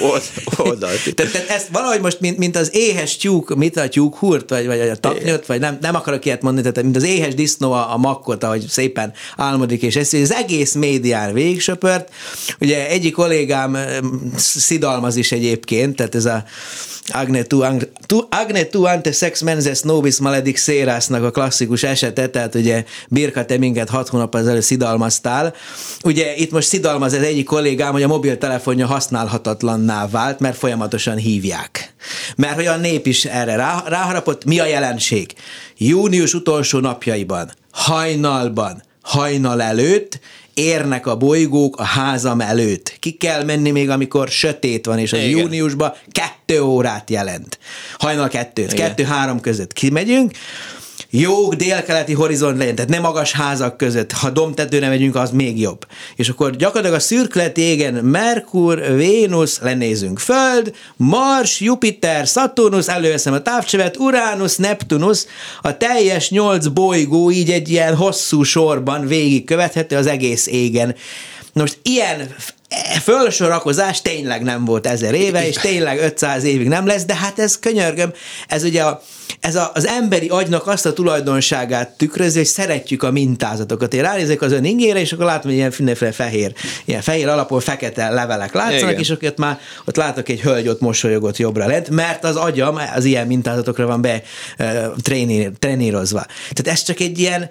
[0.58, 1.14] oldalt.
[1.16, 4.66] tehát, tehát ezt valahogy most, mint, mint az éhes tyúk, mit a tyúk hurt, vagy,
[4.66, 7.94] vagy a taknyot, vagy nem, nem akarok ilyet mondani, tehát mint az éhes disznó a,
[7.94, 12.10] a makkot, ahogy szépen álmodik, és ezt az egész médián végigsöpört.
[12.60, 13.78] Ugye egyik kollégám
[14.36, 16.44] szidalmaz is egyébként, tehát ez a
[17.12, 17.64] Agne tu,
[18.06, 23.46] tu, Agne tu ante sex menses nobis maledik szérásnak a klasszikus esete, tehát ugye Birka,
[23.46, 25.54] te minket hat hónap ezelőtt szidalmaztál.
[26.04, 31.94] Ugye itt most szidalmaz ez egyik kollégám, hogy a mobiltelefonja használhatatlanná vált, mert folyamatosan hívják.
[32.36, 34.46] Mert hogy a nép is erre rá, ráharapott.
[34.46, 35.34] Mi a jelenség?
[35.78, 40.20] Június utolsó napjaiban, hajnalban, hajnal előtt
[40.60, 42.98] érnek a bolygók a házam előtt.
[43.00, 45.40] Ki kell menni még, amikor sötét van, és az Igen.
[45.40, 47.60] júniusban kettő órát jelent.
[47.98, 50.32] Hajnal kettőt, kettő-három között kimegyünk,
[51.10, 55.88] jó délkeleti horizont legyen, tehát nem magas házak között, ha domtetőre megyünk, az még jobb.
[56.16, 63.42] És akkor gyakorlatilag a szürklet égen Merkur, Vénusz, lenézünk Föld, Mars, Jupiter, Saturnus, előveszem a
[63.42, 65.26] távcsevet, Uranus, Neptunus,
[65.62, 70.96] a teljes nyolc bolygó így egy ilyen hosszú sorban végig követhető az egész égen.
[71.54, 72.36] Most ilyen
[73.02, 77.60] fölsorakozás tényleg nem volt ezer éve, és tényleg 500 évig nem lesz, de hát ez
[77.60, 78.14] könyörgöm,
[78.48, 79.02] ez ugye a,
[79.40, 83.94] ez a, az emberi agynak azt a tulajdonságát tükrözi, hogy szeretjük a mintázatokat.
[83.94, 86.54] Én ránézek az ön ingére, és akkor látom, hogy ilyen mindenféle fehér,
[86.86, 89.00] ilyen fehér alapon fekete levelek látszanak, Igen.
[89.00, 93.06] és ott már ott látok egy hölgy ott mosolyogott jobbra lent, mert az agyam az
[93.06, 94.22] ilyen mintázatokra van be
[94.60, 94.86] uh,
[95.60, 96.26] trénírozva.
[96.54, 97.50] Tehát ez csak egy ilyen,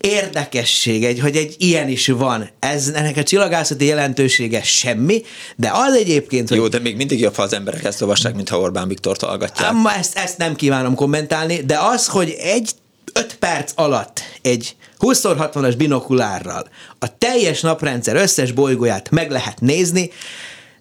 [0.00, 2.48] érdekesség, egy, hogy egy ilyen is van.
[2.58, 5.22] Ez ennek a csillagászati jelentősége semmi,
[5.56, 6.50] de az egyébként...
[6.50, 6.70] Jó, hogy...
[6.70, 9.68] de még mindig jobb, ha az emberek ezt olvassák, mint ha Orbán Viktort hallgatják.
[9.68, 12.70] Ám, ezt, ezt nem kívánom kommentálni, de az, hogy egy
[13.12, 20.10] öt perc alatt egy 20x60-as binokulárral a teljes naprendszer összes bolygóját meg lehet nézni,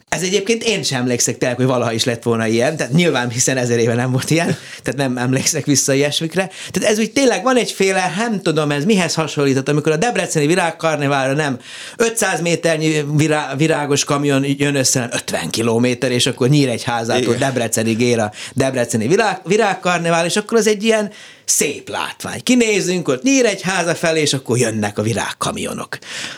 [0.09, 3.57] ez egyébként én sem emlékszek tényleg, hogy valaha is lett volna ilyen, tehát nyilván, hiszen
[3.57, 6.49] ezer éve nem volt ilyen, tehát nem emlékszek vissza ilyesmikre.
[6.71, 11.33] Tehát ez úgy tényleg van egyféle, nem tudom, ez mihez hasonlított, amikor a Debreceni virágkarneválra
[11.33, 11.59] nem
[11.97, 18.19] 500 méternyi virá, virágos kamion jön össze, nem 50 kilométer, és akkor Nyíregyházától Debrecenig ér
[18.19, 21.11] a Debreceni virág, virágkarnevál, és akkor az egy ilyen
[21.49, 22.43] szép látvány.
[22.43, 23.21] Kinézünk ott
[23.61, 25.97] háza felé, és akkor jönnek a virágkamionok.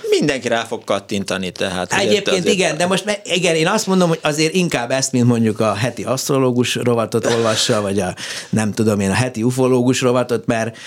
[0.09, 1.93] Mindenki rá fog kattintani, tehát.
[1.93, 5.73] Egyébként igen, de most igen, én azt mondom, hogy azért inkább ezt, mint mondjuk a
[5.73, 8.15] heti asztrológus rovatot olvassa, vagy a
[8.49, 10.77] nem tudom én, a heti ufológus rovatot, mert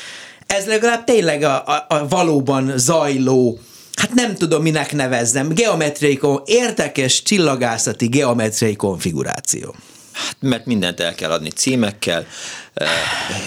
[0.47, 3.59] ez legalább tényleg a, a, a valóban zajló
[3.95, 9.75] hát nem tudom, minek nevezzem, geometriai, érdekes csillagászati geometriai konfiguráció.
[10.13, 12.27] Hát, mert mindent el kell adni címekkel,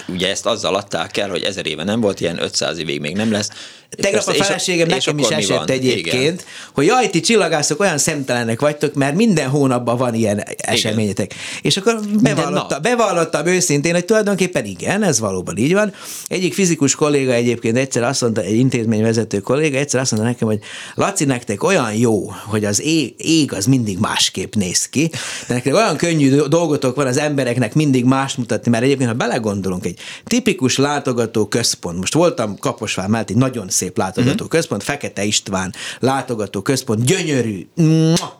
[0.07, 3.31] ugye ezt azzal adták el, hogy ezer éve nem volt ilyen, 500 évig még nem
[3.31, 3.49] lesz.
[3.89, 6.39] Tegnap a feleségem nekem is esett egyébként, Igen.
[6.73, 11.33] hogy jaj, ti csillagászok olyan szemtelenek vagytok, mert minden hónapban van ilyen eseményetek.
[11.33, 11.59] Igen.
[11.61, 15.93] És akkor bevallotta, bevallottam őszintén, hogy tulajdonképpen igen, ez valóban így van.
[16.27, 20.59] Egyik fizikus kolléga egyébként egyszer azt mondta, egy intézményvezető kolléga egyszer azt mondta nekem, hogy
[20.95, 25.09] Laci, nektek olyan jó, hogy az ég, ég az mindig másképp néz ki,
[25.47, 29.85] de nektek olyan könnyű dolgotok van az embereknek mindig más mutatni, mert egyébként, ha belegondolunk,
[29.85, 34.47] egy tipikus látogató központ, most voltam Kaposvár mellett egy nagyon szép látogató uh-huh.
[34.47, 37.67] központ, Fekete István látogató központ, gyönyörű,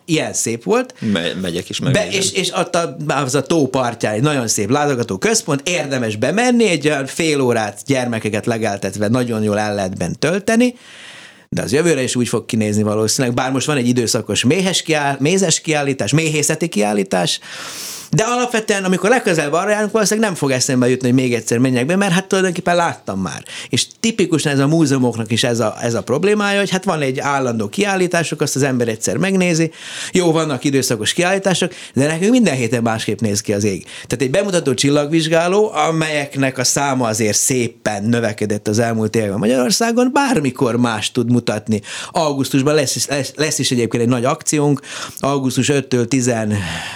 [0.06, 0.94] ilyen szép volt.
[1.00, 1.94] Me- megyek is meg.
[1.94, 6.16] Be, és, és ott a, az a tó partján egy nagyon szép látogató központ, érdemes
[6.16, 10.76] bemenni, egy fél órát gyermekeket legeltetve nagyon jól el lehet bent tölteni,
[11.50, 15.16] de az jövőre is úgy fog kinézni valószínűleg, bár most van egy időszakos méhes kiáll,
[15.20, 17.40] mézes kiállítás, méhészeti kiállítás,
[18.16, 21.86] de alapvetően, amikor legközelebb arra járunk, valószínűleg nem fog eszembe jutni, hogy még egyszer menjek
[21.86, 23.44] be, mert hát tulajdonképpen láttam már.
[23.70, 27.20] És tipikusan ez a múzeumoknak is ez a, ez a problémája, hogy hát van egy
[27.20, 29.72] állandó kiállítások, azt az ember egyszer megnézi,
[30.12, 33.84] jó, vannak időszakos kiállítások, de nekünk minden héten másképp néz ki az ég.
[33.84, 40.76] Tehát egy bemutató csillagvizsgáló, amelyeknek a száma azért szépen növekedett az elmúlt években Magyarországon, bármikor
[40.76, 41.82] más tud mutatni.
[42.12, 44.82] Augusztusban lesz, lesz, lesz is egyébként egy nagy akciónk,
[45.20, 46.32] augusztus 5-től 10,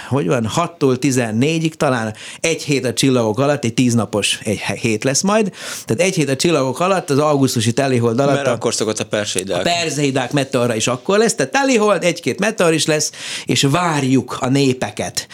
[0.08, 5.22] hogy van, 6-tól 14-ig, talán egy hét a csillagok alatt, egy tíznapos egy hét lesz
[5.22, 5.52] majd,
[5.84, 8.34] tehát egy hét a csillagok alatt, az augusztusi telihold alatt.
[8.34, 9.60] Mert a, akkor szokott a perseidák.
[9.60, 13.10] A perseidák meteora is akkor lesz, tehát telihold, egy-két meteor is lesz,
[13.44, 15.26] és várjuk a népeket.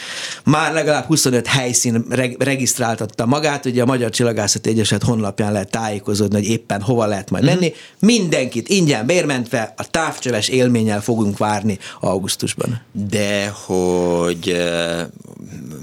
[0.45, 6.37] Már legalább 25 helyszín reg- regisztráltatta magát, ugye a Magyar Csillagászati Egyeset honlapján lehet tájékozódni,
[6.37, 7.67] hogy éppen hova lehet majd menni.
[7.67, 8.17] Mm-hmm.
[8.17, 12.81] Mindenkit ingyen bérmentve a távcsöves élménnyel fogunk várni augusztusban.
[12.93, 14.57] De hogy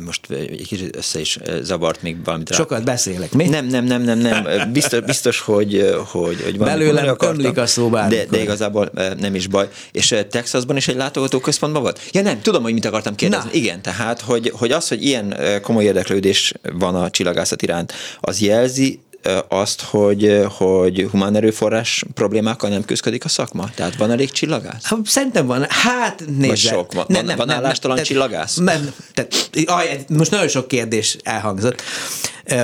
[0.05, 2.55] most egy kicsit össze is zavart még valamit rá.
[2.55, 3.47] Sokat beszélek, mi?
[3.47, 4.71] Nem, nem, nem, nem, nem.
[4.71, 6.67] Biztos, biztos hogy, hogy, hogy van.
[6.67, 9.69] Belőlem ömlik a szó de, de, igazából nem is baj.
[9.91, 11.99] És Texasban is egy látogató központban volt?
[12.11, 13.49] Ja nem, tudom, hogy mit akartam kérdezni.
[13.49, 13.57] Na.
[13.57, 18.99] Igen, tehát, hogy, hogy az, hogy ilyen komoly érdeklődés van a csillagászat iránt, az jelzi
[19.47, 23.69] azt, hogy, hogy humán erőforrás problémákkal nem küzdik a szakma?
[23.75, 24.83] Tehát van elég csillagász?
[24.83, 25.65] Hát, szerintem van.
[25.69, 26.47] Hát nézd.
[26.47, 26.93] Vagy sok.
[26.93, 28.55] Van, nem, nem, van állástalan nem, csillagász?
[28.55, 31.81] Nem, tehát, aj, most nagyon sok kérdés elhangzott.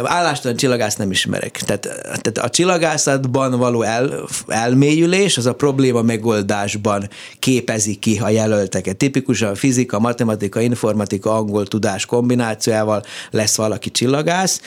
[0.03, 1.61] Állástalan csillagász nem ismerek.
[1.65, 8.97] Tehát, tehát a csillagászatban való el, elmélyülés, az a probléma megoldásban képezi ki a jelölteket.
[8.97, 14.61] Tipikusan fizika, matematika, informatika, angol tudás kombinációjával lesz valaki csillagász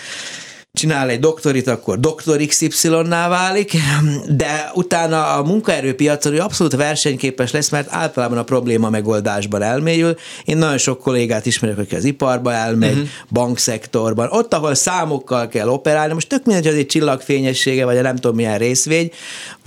[0.75, 3.73] csinál egy doktorit, akkor doktor XY-nál válik,
[4.37, 10.17] de utána a munkaerőpiacon abszolút versenyképes lesz, mert általában a probléma megoldásban elmélyül.
[10.45, 13.09] Én nagyon sok kollégát ismerek, aki az iparba elmegy, uh-huh.
[13.31, 18.17] bankszektorban, ott, ahol számokkal kell operálni, most tök mindegy, hogy egy csillagfényessége, vagy a nem
[18.17, 19.11] tudom milyen részvény,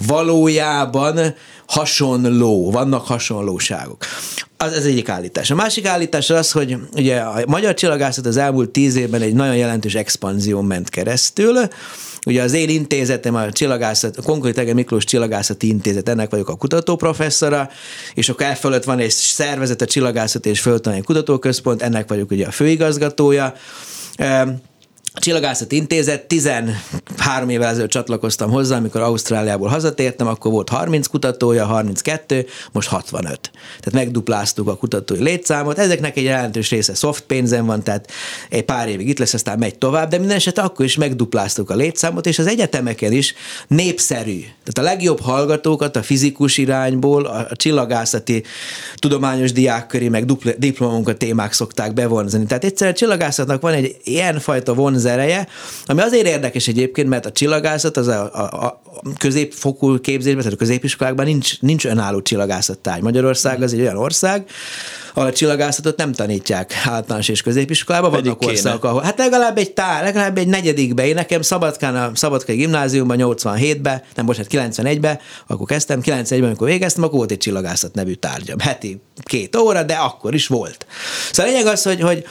[0.07, 1.35] valójában
[1.67, 4.06] hasonló, vannak hasonlóságok.
[4.58, 5.51] Az, ez egyik állítás.
[5.51, 9.56] A másik állítás az, hogy ugye a magyar csillagászat az elmúlt tíz évben egy nagyon
[9.56, 11.67] jelentős expanzión ment keresztül,
[12.25, 17.69] Ugye az én intézetem a csillagászat, a Konkoly Miklós Csillagászati Intézet, ennek vagyok a kutatóprofesszora,
[18.13, 22.51] és akkor elfölött van egy szervezet, a Csillagászati és Földtani Kutatóközpont, ennek vagyok ugye a
[22.51, 23.54] főigazgatója.
[25.15, 31.65] A Csillagászat Intézet 13 évvel ezelőtt csatlakoztam hozzá, amikor Ausztráliából hazatértem, akkor volt 30 kutatója,
[31.65, 33.39] 32, most 65.
[33.80, 35.80] Tehát megdupláztuk a kutatói létszámot.
[35.80, 38.12] Ezeknek egy jelentős része soft pénzen van, tehát
[38.49, 41.75] egy pár évig itt lesz, aztán megy tovább, de minden esetre akkor is megdupláztuk a
[41.75, 43.34] létszámot, és az egyetemeken is
[43.67, 44.39] népszerű.
[44.39, 48.43] Tehát a legjobb hallgatókat a fizikus irányból, a csillagászati
[48.95, 50.25] tudományos diákköré, meg
[50.58, 52.45] diplomunkat témák szokták bevonzani.
[52.45, 55.47] Tehát egyszerűen a csillagászatnak van egy ilyenfajta vonz az ereje,
[55.85, 58.81] ami azért érdekes egyébként, mert a csillagászat az a, a, a
[59.17, 63.01] középfokú képzésben, tehát a középiskolákban nincs, nincs önálló csillagászattárgy.
[63.01, 64.45] Magyarország az egy olyan ország,
[65.13, 70.03] ahol a csillagászatot nem tanítják általános és középiskolában, vannak országok, ahol hát legalább egy tár,
[70.03, 71.07] legalább egy negyedikbe.
[71.07, 77.03] Én nekem Szabadkán, a Szabadkai gimnáziumban 87-be, nem bocsánat, 91-be, akkor kezdtem, 91-ben, amikor végeztem,
[77.03, 78.59] akkor volt egy csillagászat nevű tárgyam.
[78.59, 80.85] Heti két óra, de akkor is volt.
[81.31, 82.25] Szóval a lényeg az, hogy, hogy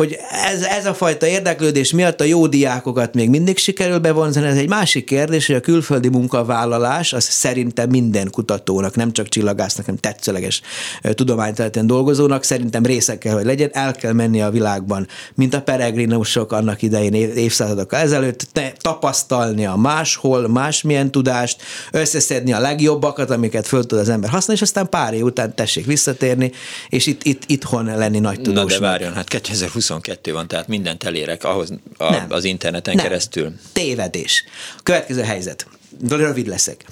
[0.00, 4.46] hogy ez, ez a fajta érdeklődés miatt a jó diákokat még mindig sikerül bevonzani.
[4.46, 9.84] Ez egy másik kérdés, hogy a külföldi munkavállalás az szerintem minden kutatónak, nem csak csillagásznak,
[9.84, 10.60] hanem tetszőleges
[11.02, 13.70] tudományterületen dolgozónak szerintem része kell, hogy legyen.
[13.72, 18.46] El kell menni a világban, mint a peregrinusok annak idején évszázadokkal ezelőtt,
[18.80, 24.68] tapasztalni a máshol, másmilyen tudást, összeszedni a legjobbakat, amiket föl tud az ember használni, és
[24.68, 26.52] aztán pár év után tessék visszatérni,
[26.88, 28.72] és itt, itt itthon lenni nagy tudós.
[28.72, 32.26] Na de várjon, hát 2020 22 van, tehát mindent elérek ahhoz a, nem.
[32.28, 33.04] az interneten nem.
[33.04, 33.52] keresztül.
[33.72, 34.44] Tévedés.
[34.82, 35.66] Következő helyzet.
[36.08, 36.84] Rövid leszek.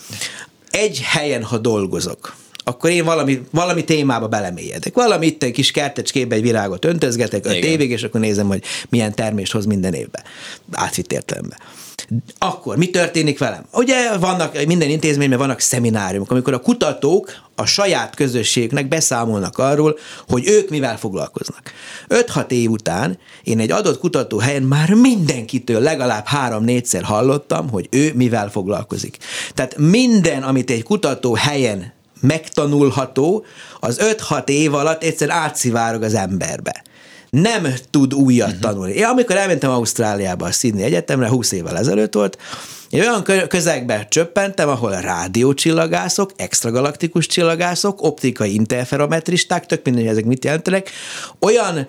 [0.70, 4.94] Egy helyen, ha dolgozok, akkor én valami, valami témába belemélyedek.
[4.94, 7.70] Valami itt egy kis kertecskébe egy virágot öntözgetek öt Igen.
[7.70, 10.22] évig, és akkor nézem, hogy milyen termést hoz minden évben.
[10.72, 11.58] Átvitt értelemben.
[12.38, 13.64] Akkor mi történik velem?
[13.72, 20.48] Ugye vannak, minden intézményben vannak szemináriumok, amikor a kutatók a saját közösségnek beszámolnak arról, hogy
[20.48, 21.72] ők mivel foglalkoznak.
[22.08, 28.50] 5-6 év után én egy adott kutatóhelyen már mindenkitől legalább három-négyszer hallottam, hogy ő mivel
[28.50, 29.18] foglalkozik.
[29.54, 33.44] Tehát minden, amit egy kutató helyen megtanulható,
[33.80, 36.82] az 5-6 év alatt egyszer átszivárog az emberbe
[37.30, 38.62] nem tud újat uh-huh.
[38.62, 38.92] tanulni.
[38.92, 42.38] Én amikor elmentem Ausztráliába a Sydney Egyetemre, 20 évvel ezelőtt volt,
[42.90, 50.44] én olyan közegbe csöppentem, ahol a rádiócsillagászok, extragalaktikus csillagászok, optikai interferometristák, tök mindegy, ezek mit
[50.44, 50.90] jelentenek,
[51.40, 51.88] olyan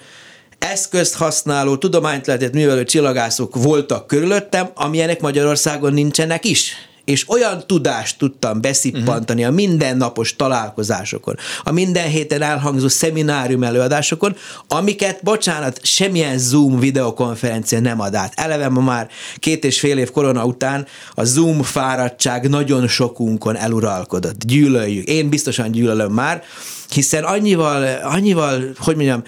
[0.57, 8.17] eszközt használó, tudományt lehetett művelő csillagászok voltak körülöttem, amilyenek Magyarországon nincsenek is és olyan tudást
[8.17, 9.55] tudtam beszippantani uh-huh.
[9.55, 14.35] a mindennapos találkozásokon, a minden héten elhangzó szeminárium előadásokon,
[14.67, 18.33] amiket, bocsánat, semmilyen Zoom videokonferencia nem ad át.
[18.35, 24.45] Eleve ma már két és fél év korona után a Zoom fáradtság nagyon sokunkon eluralkodott.
[24.45, 25.07] Gyűlöljük.
[25.07, 26.43] Én biztosan gyűlölöm már,
[26.89, 29.23] hiszen annyival, annyival, hogy mondjam,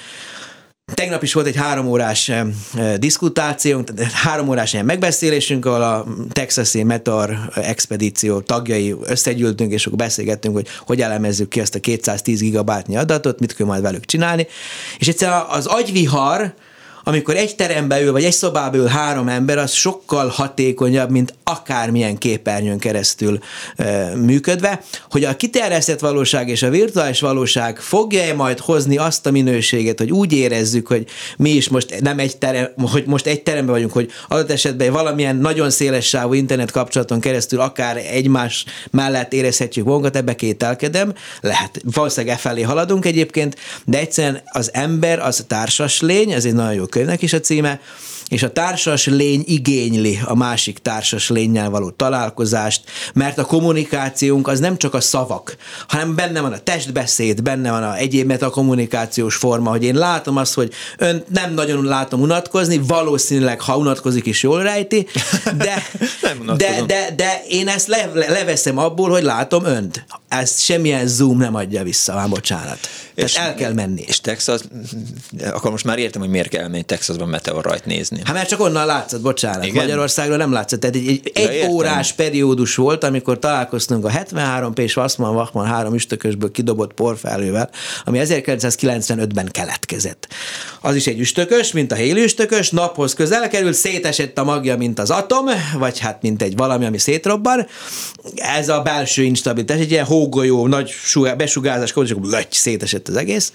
[0.93, 2.45] Tegnap is volt egy három órás eh,
[2.97, 10.56] diszkutációnk, három órás ilyen megbeszélésünk, ahol a Texasi Meteor expedíció tagjai összegyűltünk, és akkor beszélgettünk,
[10.56, 14.47] hogy hogy elemezzük ki ezt a 210 gigabátnyi adatot, mit kell majd velük csinálni.
[14.99, 16.54] És egyszerűen az agyvihar,
[17.12, 22.17] amikor egy terembe ül, vagy egy szobába ül három ember, az sokkal hatékonyabb, mint akármilyen
[22.17, 23.39] képernyőn keresztül
[23.76, 29.32] e, működve, hogy a kiterjesztett valóság és a virtuális valóság fogja-e majd hozni azt a
[29.32, 31.06] minőséget, hogy úgy érezzük, hogy
[31.38, 35.36] mi is most nem egy terem, hogy most egy teremben vagyunk, hogy adott esetben valamilyen
[35.36, 42.36] nagyon széles sávú internet kapcsolaton keresztül akár egymás mellett érezhetjük magunkat, ebbe kételkedem, lehet, valószínűleg
[42.36, 46.86] e felé haladunk egyébként, de egyszerűen az ember az társas lény, ez egy nagyon jó
[47.01, 47.79] könyvnek is a címe,
[48.32, 52.82] és a társas lény igényli a másik társas lényel való találkozást,
[53.13, 57.84] mert a kommunikációnk az nem csak a szavak, hanem benne van a testbeszéd, benne van
[57.84, 62.82] a egyéb a kommunikációs forma, hogy én látom azt, hogy ön nem nagyon látom unatkozni,
[62.88, 65.08] valószínűleg ha unatkozik is jól rejti,
[65.58, 65.84] de,
[66.58, 70.06] de, de, de én ezt le, leveszem abból, hogy látom önt.
[70.28, 72.80] Ezt semmilyen zoom nem adja vissza, már bocsánat.
[73.15, 74.04] Tehát és, el kell menni.
[74.08, 74.62] És Texas,
[75.52, 78.20] akkor most már értem, hogy miért kell elmenni Texasban meteorrajt nézni.
[78.23, 79.65] Hát mert csak onnan látszott, bocsánat.
[79.65, 79.75] Igen?
[79.75, 80.79] Magyarországról nem látszott.
[80.79, 85.36] Tehát egy, egy, ja, egy órás periódus volt, amikor találkoztunk a 73 p és Wassmann
[85.36, 87.69] Wachmann három üstökösből kidobott porfelővel,
[88.05, 90.27] ami 1995-ben keletkezett.
[90.81, 94.99] Az is egy üstökös, mint a héli üstökös, naphoz közel került, szétesett a magja, mint
[94.99, 95.45] az atom,
[95.77, 97.67] vagy hát mint egy valami, ami szétrobban.
[98.36, 100.93] Ez a belső instabilitás, egy ilyen hógolyó, nagy
[101.38, 103.51] besugárzás, és akkor szétesett az egész.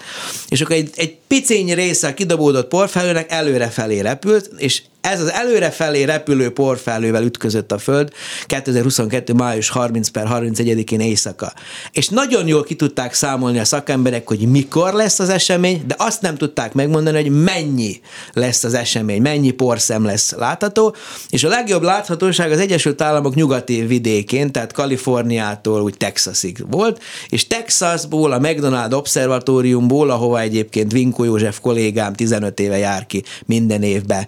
[0.49, 5.33] És akkor egy, egy picény része a kidobódott porfelőnek előre felé repült, és ez az
[5.33, 8.13] előre felé repülő porfelővel ütközött a Föld
[8.47, 9.33] 2022.
[9.33, 11.53] május 30 per 31-én éjszaka.
[11.93, 16.23] És nagyon jól ki tudták számolni a szakemberek, hogy mikor lesz az esemény, de azt
[16.23, 18.01] nem tudták megmondani, hogy mennyi
[18.33, 20.95] lesz az esemény, mennyi porszem lesz látható,
[21.31, 27.47] és a legjobb láthatóság az Egyesült Államok nyugati vidékén, tehát Kaliforniától úgy Texasig volt, és
[27.47, 34.27] Texasból, a McDonald Observatóriumból, ahova egyébként Vinko József kollégám 15 éve jár ki minden évben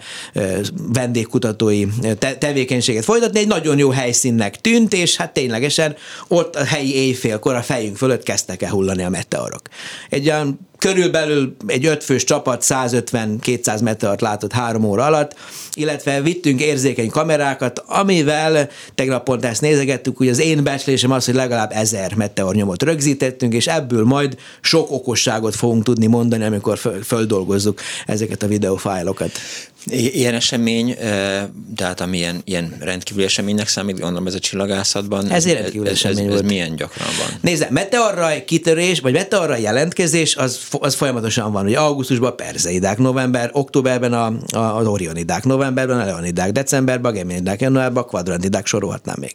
[0.93, 1.87] vendégkutatói
[2.19, 5.97] te- tevékenységet folytatni, egy nagyon jó helyszínnek tűnt, és hát ténylegesen
[6.29, 9.63] ott a helyi éjfélkor a fejünk fölött kezdtek el hullani a meteorok.
[10.09, 15.35] Egy olyan körülbelül egy ötfős csapat 150-200 meteort látott három óra alatt,
[15.75, 21.35] illetve vittünk érzékeny kamerákat, amivel tegnap pont ezt nézegettük, hogy az én becslésem az, hogy
[21.35, 27.81] legalább ezer meteor nyomot rögzítettünk, és ebből majd sok okosságot fogunk tudni mondani, amikor földolgozzuk
[28.07, 29.31] ezeket a videófájlokat.
[29.91, 30.97] Ilyen esemény,
[31.77, 35.31] tehát ami ilyen, ilyen rendkívüli eseménynek számít, gondolom ez a csillagászatban.
[35.31, 36.43] Ez rendkívüli esemény ez, volt.
[36.43, 37.39] Ez milyen gyakran van?
[37.41, 41.65] Nézd, meteorra kitörés, vagy meteorra jelentkezés, az, az folyamatosan van.
[41.65, 47.61] Ugye augusztusban perzeidák, november, októberben a, a, az orionidák, novemberben a leonidák, decemberben a geminidák,
[47.61, 49.33] januárban a kvadrantidák, sorolhatnám még.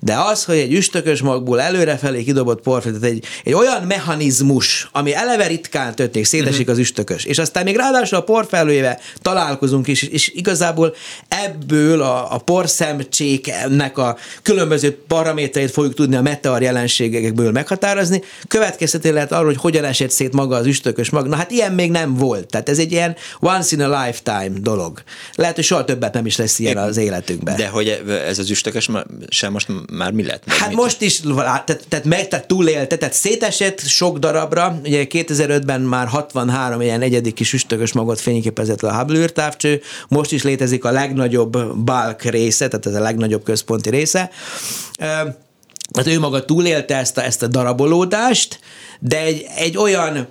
[0.00, 5.46] De az, hogy egy üstökös magból előrefelé kidobott porfet, egy, egy olyan mechanizmus, ami eleve
[5.46, 6.74] ritkán történik, szétesik uh-huh.
[6.74, 10.94] az üstökös, és aztán még ráadásul a porfelőjével találkozunk dolgozunk, és, igazából
[11.28, 18.22] ebből a, a porszemcséknek a különböző paramétereit fogjuk tudni a meteor jelenségekből meghatározni.
[18.48, 21.26] Következtető lehet arról, hogy hogyan esett szét maga az üstökös mag.
[21.26, 22.46] Na hát ilyen még nem volt.
[22.46, 25.02] Tehát ez egy ilyen once in a lifetime dolog.
[25.34, 27.56] Lehet, hogy soha többet nem is lesz ilyen az életünkben.
[27.56, 28.88] De hogy ez az üstökös
[29.28, 30.42] sem most már mi lett?
[30.46, 30.76] Hát mit?
[30.76, 36.80] most is, tehát, tehát, meg, tehát túlélte, tehát szétesett sok darabra, ugye 2005-ben már 63
[36.80, 42.22] ilyen negyedik kis üstökös magot fényképezett a Hubble űrtávcső, most is létezik a legnagyobb bulk
[42.22, 44.30] része, tehát ez a legnagyobb központi része.
[45.96, 48.60] Hát ő maga túlélte ezt a, ezt a darabolódást,
[49.00, 50.26] de egy, egy olyan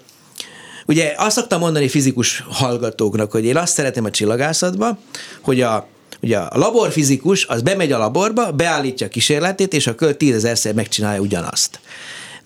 [0.90, 4.98] Ugye azt szoktam mondani fizikus hallgatóknak, hogy én azt szeretem a csillagászatba,
[5.42, 5.88] hogy a
[6.22, 11.22] Ugye a laborfizikus az bemegy a laborba, beállítja a kísérletét, és a költ tízezerszer megcsinálja
[11.22, 11.80] ugyanazt.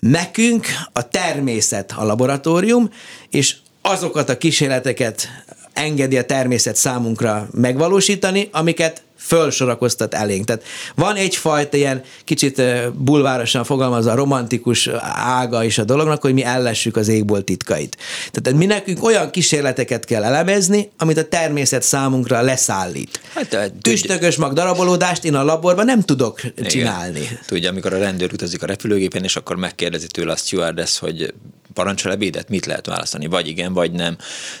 [0.00, 2.90] Nekünk a természet a laboratórium,
[3.30, 5.28] és azokat a kísérleteket
[5.72, 10.44] engedi a természet számunkra megvalósítani, amiket fölsorakoztat elénk.
[10.44, 10.62] Tehát
[10.94, 12.62] van egyfajta ilyen kicsit
[12.92, 17.96] bulvárosan fogalmazva romantikus ága is a dolognak, hogy mi ellessük az égból titkait.
[18.32, 23.20] Tehát mi nekünk olyan kísérleteket kell elemezni, amit a természet számunkra leszállít.
[23.34, 26.68] Hát, Tüstökös mag darabolódást én a laborban nem tudok Igen.
[26.68, 27.38] csinálni.
[27.46, 31.34] Tudja, amikor a rendőr utazik a repülőgépen, és akkor megkérdezi tőle a stewardess, hogy
[31.74, 34.16] parancsol ebédet, mit lehet választani, vagy igen, vagy nem.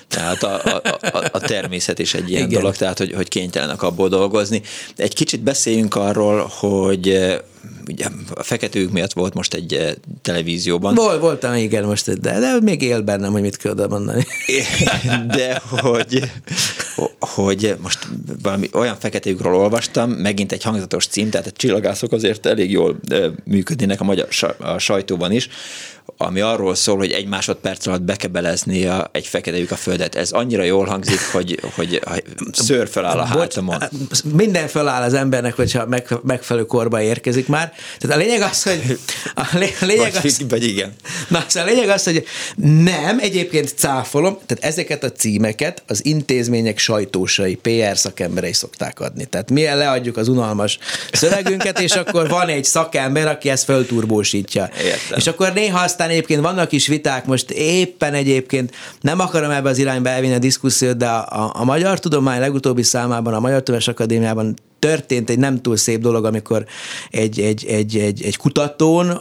[0.08, 0.80] Tehát a, a,
[1.18, 2.60] a, a természet is egy ilyen igen.
[2.60, 4.62] dolog, tehát hogy, hogy kénytelenek abból dolgozni.
[4.96, 7.34] Egy kicsit beszéljünk arról, hogy
[7.88, 9.92] ugye a feketők miatt volt most egy eh,
[10.22, 10.94] televízióban.
[10.94, 14.26] Volt, voltam, igen, most, de, de még él bennem, hogy mit kell oda mondani.
[15.36, 16.30] De hogy,
[17.18, 18.08] hogy most
[18.42, 23.30] valami olyan feketőkről olvastam, megint egy hangzatos cím, tehát a csillagászok azért elég jól eh,
[23.44, 25.48] működnének a magyar a sajtóban is,
[26.16, 30.14] ami arról szól, hogy egy másodperc alatt bekebelezni a, egy fekete lyuk a földet.
[30.14, 32.00] Ez annyira jól hangzik, hogy, hogy
[32.52, 33.82] szőr feláll a hátamon.
[34.34, 35.86] Minden feláll az embernek, hogyha
[36.22, 37.72] megfelelő korba érkezik már.
[37.98, 38.98] Tehát a lényeg az, hogy...
[39.34, 40.92] A lényeg vagy, az, vagy igen.
[41.28, 42.26] Na, szóval a lényeg az, hogy
[42.56, 49.24] nem, egyébként cáfolom, tehát ezeket a címeket az intézmények sajtósai, PR szakemberei szokták adni.
[49.24, 50.78] Tehát mi leadjuk az unalmas
[51.12, 54.68] szövegünket, és akkor van egy szakember, aki ezt fölturbósítja.
[54.84, 55.18] Értem.
[55.18, 59.78] És akkor néha aztán egyébként vannak is viták, most éppen egyébként nem akarom ebbe az
[59.78, 64.54] irányba elvinni a diszkusziót, de a, a Magyar Tudomány legutóbbi számában, a Magyar Tudományos Akadémiában
[64.84, 66.64] történt egy nem túl szép dolog, amikor
[67.10, 69.20] egy, egy, egy, egy, egy kutatón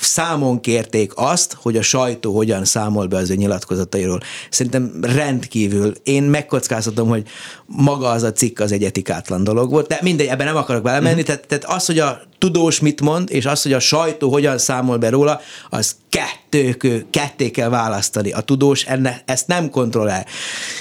[0.00, 4.20] számon kérték azt, hogy a sajtó hogyan számol be az ő nyilatkozatairól.
[4.50, 5.94] Szerintem rendkívül.
[6.02, 7.26] Én megkockáztatom, hogy
[7.66, 11.20] maga az a cikk az egy etikátlan dolog volt, de mindegy, ebben nem akarok belemenni.
[11.20, 11.26] Uh-huh.
[11.26, 14.96] Tehát, tehát az, hogy a tudós mit mond, és az, hogy a sajtó hogyan számol
[14.96, 15.40] be róla,
[15.70, 18.32] az kettő, ketté kell választani.
[18.32, 20.26] A tudós enne, ezt nem kontrollál.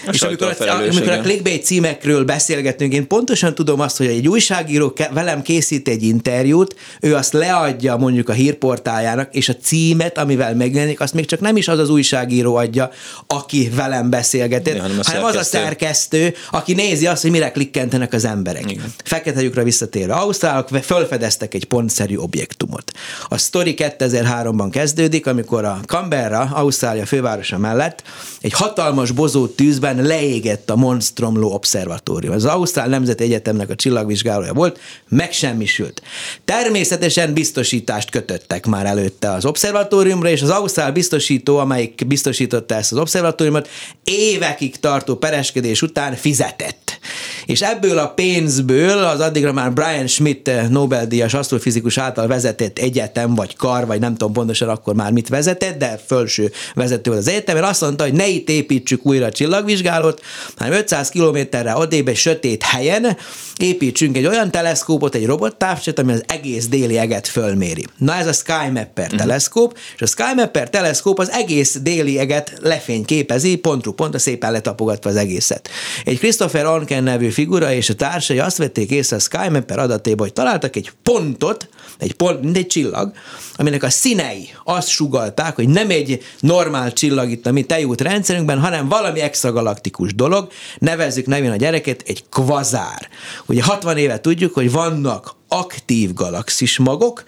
[0.06, 4.28] A és amikor a, amikor a clickbait címekről beszélgetünk, én pontosan tudom azt, hogy egy
[4.28, 10.56] újságíró velem készít egy interjút, ő azt leadja mondjuk a hírportájának, és a címet, amivel
[10.56, 12.90] megjelenik, azt még csak nem is az az újságíró adja,
[13.28, 18.14] aki velem beszélgetett, hanem, a hanem az a szerkesztő, aki nézi azt, hogy mire klikkentenek
[18.14, 18.72] az emberek.
[18.72, 18.94] Igen.
[19.04, 20.14] Fekete lyukra visszatérve.
[20.14, 20.70] Ausztrálok
[21.54, 22.92] felfedeztek egy pontszerű objektumot.
[23.28, 28.04] A sztori 2003-ban kezdődik, amikor a Canberra, Ausztrália fővárosa mellett
[28.42, 32.34] egy hatalmas bozó tűzben leégett a Monstromló Obszervatórium.
[32.34, 34.80] Ez az Ausztrál Nemzeti Egyetemnek a csillagvizsgálója volt,
[35.10, 36.02] megsemmisült.
[36.46, 42.98] Természetesen biztosítást kötöttek már előtte az obszervatóriumra, és az Ausztrál biztosító, amelyik biztosította ezt az
[42.98, 43.70] obszervatóriumot,
[44.04, 46.84] évekig tartó pereskedés után fizetett.
[47.46, 53.56] És ebből a pénzből az addigra már Brian Schmidt Nobel-díjas asztrofizikus által vezetett egyetem, vagy
[53.56, 57.64] kar, vagy nem tudom pontosan akkor már mit vezetett, de felső vezető volt az egyetemen,
[57.64, 60.22] azt mondta, hogy ne itt építsük újra a csillagvizsgálót,
[60.58, 63.18] hanem 500 kilométerre odébb egy sötét helyen
[63.58, 67.86] építsünk egy olyan teleszkópot, egy robottávcsot, ami az egész déli eget fölméri.
[67.98, 69.20] Na ez a SkyMapper uh-huh.
[69.20, 75.16] teleszkóp, és a SkyMapper teleszkóp az egész déli eget lefényképezi, pontról pontra szépen letapogatva az
[75.16, 75.70] egészet.
[76.04, 80.34] Egy Christopher Anken nevű figura és a társai azt vették észre a SkyMapper adatéba, hogy
[80.34, 80.92] találtak egy
[81.24, 83.12] pontot, egy pont, mint egy csillag,
[83.56, 88.60] aminek a színei azt sugalták, hogy nem egy normál csillag itt a mi tejút rendszerünkben,
[88.60, 93.10] hanem valami extragalaktikus dolog, nevezzük nevén a gyereket egy kvazár.
[93.46, 97.24] Ugye 60 éve tudjuk, hogy vannak aktív galaxis magok,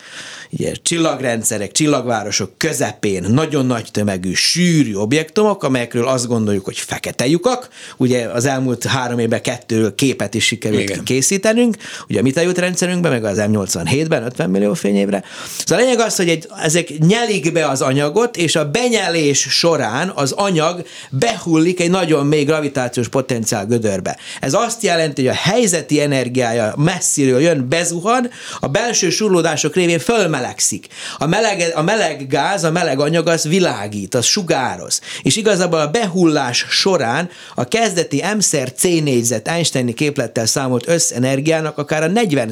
[0.60, 7.70] ugye csillagrendszerek, csillagvárosok közepén nagyon nagy tömegű, sűrű objektumok, amelyekről azt gondoljuk, hogy fekete lyukak.
[7.98, 11.04] Ugye az elmúlt három évben kettő képet is sikerült Igen.
[11.04, 11.76] készítenünk,
[12.10, 15.24] ugye a mi rendszerünkben, meg az M87-ben 50 millió fényévre.
[15.66, 20.12] Szóval a lényeg az, hogy egy, ezek nyelik be az anyagot, és a benyelés során
[20.16, 24.18] az anyag behullik egy nagyon mély gravitációs potenciál gödörbe.
[24.40, 28.30] Ez azt jelenti, hogy a helyzeti energiája messziről jön, bezuhan,
[28.60, 30.00] a belső surlódások révén
[30.46, 30.88] fölmelegszik.
[31.18, 35.02] A meleg, a meleg gáz, a meleg anyag az világít, az sugároz.
[35.22, 38.40] És igazából a behullás során a kezdeti M
[38.76, 42.50] C négyzet Einsteini képlettel számolt összenergiának akár a 40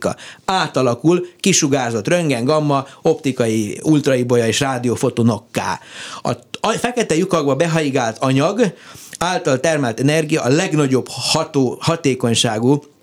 [0.00, 5.80] a átalakul kisugárzott röntgen, gamma, optikai, ultraibolya és rádiófotonokká.
[6.22, 6.30] A,
[6.60, 8.74] a fekete lyukakba behaigált anyag
[9.18, 12.93] által termelt energia a legnagyobb ható, hatékonyságú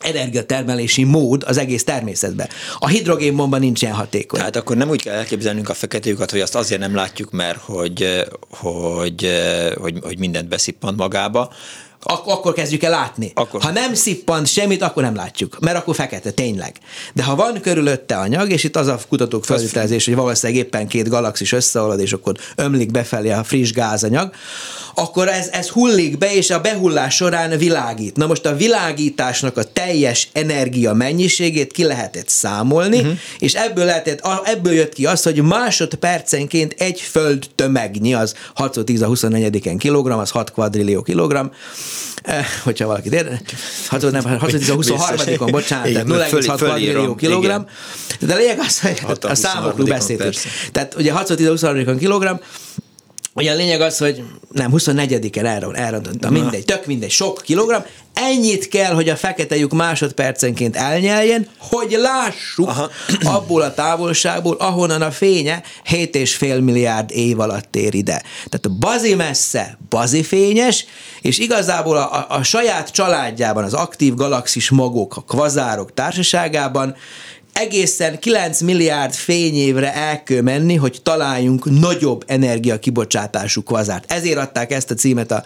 [0.00, 2.48] energiatermelési mód az egész természetben.
[2.78, 4.38] A hidrogénbomba nincs ilyen hatékony.
[4.38, 7.58] Tehát akkor nem úgy kell elképzelnünk a fekete lyukat, hogy azt azért nem látjuk, mert
[7.58, 9.30] hogy, hogy,
[9.76, 11.52] hogy, hogy mindent beszippant magába,
[12.02, 13.32] Ak- akkor kezdjük el látni.
[13.34, 13.62] Akkor.
[13.62, 16.76] Ha nem szippant semmit, akkor nem látjuk, mert akkor fekete, tényleg.
[17.14, 21.08] De ha van körülötte anyag, és itt az a kutatók feltételezés, hogy valószínűleg éppen két
[21.08, 24.32] galaxis összeolad, és akkor ömlik befelé a friss gázanyag,
[24.94, 28.16] akkor ez, ez hullik be, és a behullás során világít.
[28.16, 33.12] Na most a világításnak a teljes energia mennyiségét ki lehetett számolni, uh-huh.
[33.38, 39.02] és ebből, lehetett, ebből jött ki az, hogy másodpercenként egy föld tömegnyi, az 6 10
[39.02, 41.52] a 24 kilogramm, az 6 kvadrillió kilogramm, eh,
[42.62, 47.62] hogyha valaki érdekel, 6 nem, 6 10 a 23 bocsánat, tehát 0,6 kvadrillió kilogramm,
[48.20, 50.34] de a lényeg az, hogy a számokról beszéltünk.
[50.72, 52.36] Tehát ugye 6 10 a 23 kilogramm,
[53.34, 54.22] Ugye a lényeg az, hogy
[54.52, 57.82] nem, 24-en elron, elrontottam, mindegy, tök mindegy, sok kilogramm,
[58.14, 62.90] ennyit kell, hogy a fekete lyuk másodpercenként elnyeljen, hogy lássuk Aha.
[63.36, 68.22] abból a távolságból, ahonnan a fénye 7,5 milliárd év alatt ér ide.
[68.48, 70.84] Tehát bazi messze, bazi fényes,
[71.20, 76.96] és igazából a, a, a saját családjában, az aktív galaxis magok, a kvazárok társaságában
[77.52, 84.12] egészen 9 milliárd fényévre el kell menni, hogy találjunk nagyobb energiakibocsátású kvazárt.
[84.12, 85.44] Ezért adták ezt a címet a,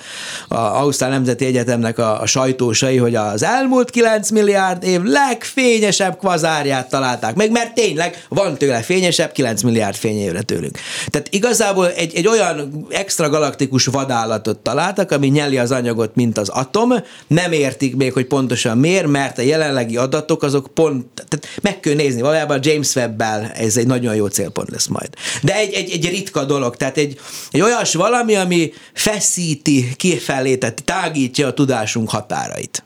[0.48, 6.88] a Ausztrál Nemzeti Egyetemnek a, a sajtósai, hogy az elmúlt 9 milliárd év legfényesebb kvazárját
[6.88, 10.78] találták meg, mert tényleg van tőle fényesebb 9 milliárd fényévre tőlünk.
[11.06, 16.92] Tehát igazából egy, egy olyan extragalaktikus vadállatot találtak, ami nyeli az anyagot, mint az atom,
[17.26, 21.93] nem értik még, hogy pontosan miért, mert a jelenlegi adatok azok pont, tehát meg kell
[21.94, 22.20] nézni.
[22.20, 25.08] Valójában James Webb-bel ez egy nagyon jó célpont lesz majd.
[25.42, 27.20] De egy, egy, egy ritka dolog, tehát egy,
[27.50, 32.84] egy olyas valami, ami feszíti kifelé, tehát tágítja a tudásunk határait.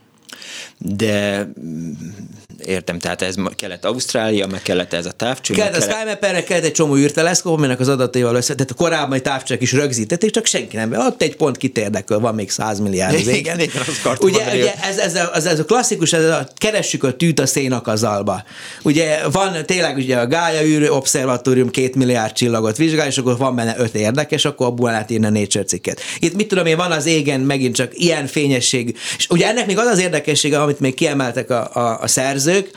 [0.78, 1.48] De
[2.64, 5.54] értem, tehát ez Kelet-Ausztrália, meg kellett ez a távcső.
[5.54, 9.62] Kellett a SkyMappernek kellett egy csomó űrteleszkóp, aminek az adataival össze, tehát a korábbi távcsők
[9.62, 10.92] is rögzítették, csak senki nem.
[10.92, 13.60] Ott egy pont kitérdekel, van még 100 milliárd az égen.
[13.60, 13.76] Igen,
[14.20, 17.46] ugye, ugye ez, ez, a, ez, ez, a klasszikus, ez a, keressük a tűt a
[17.46, 18.42] szénakazalba.
[18.82, 23.56] Ugye van tényleg ugye a Gaia űr obszervatórium két milliárd csillagot vizsgál, és akkor van
[23.56, 26.00] benne öt érdekes, akkor abból lehet írni a Nature cikket.
[26.18, 28.96] Itt mit tudom én, van az égen megint csak ilyen fényesség.
[29.18, 32.70] És ugye ennek még az az érdekessége, amit még kiemeltek a, a, a szerzők, nézők,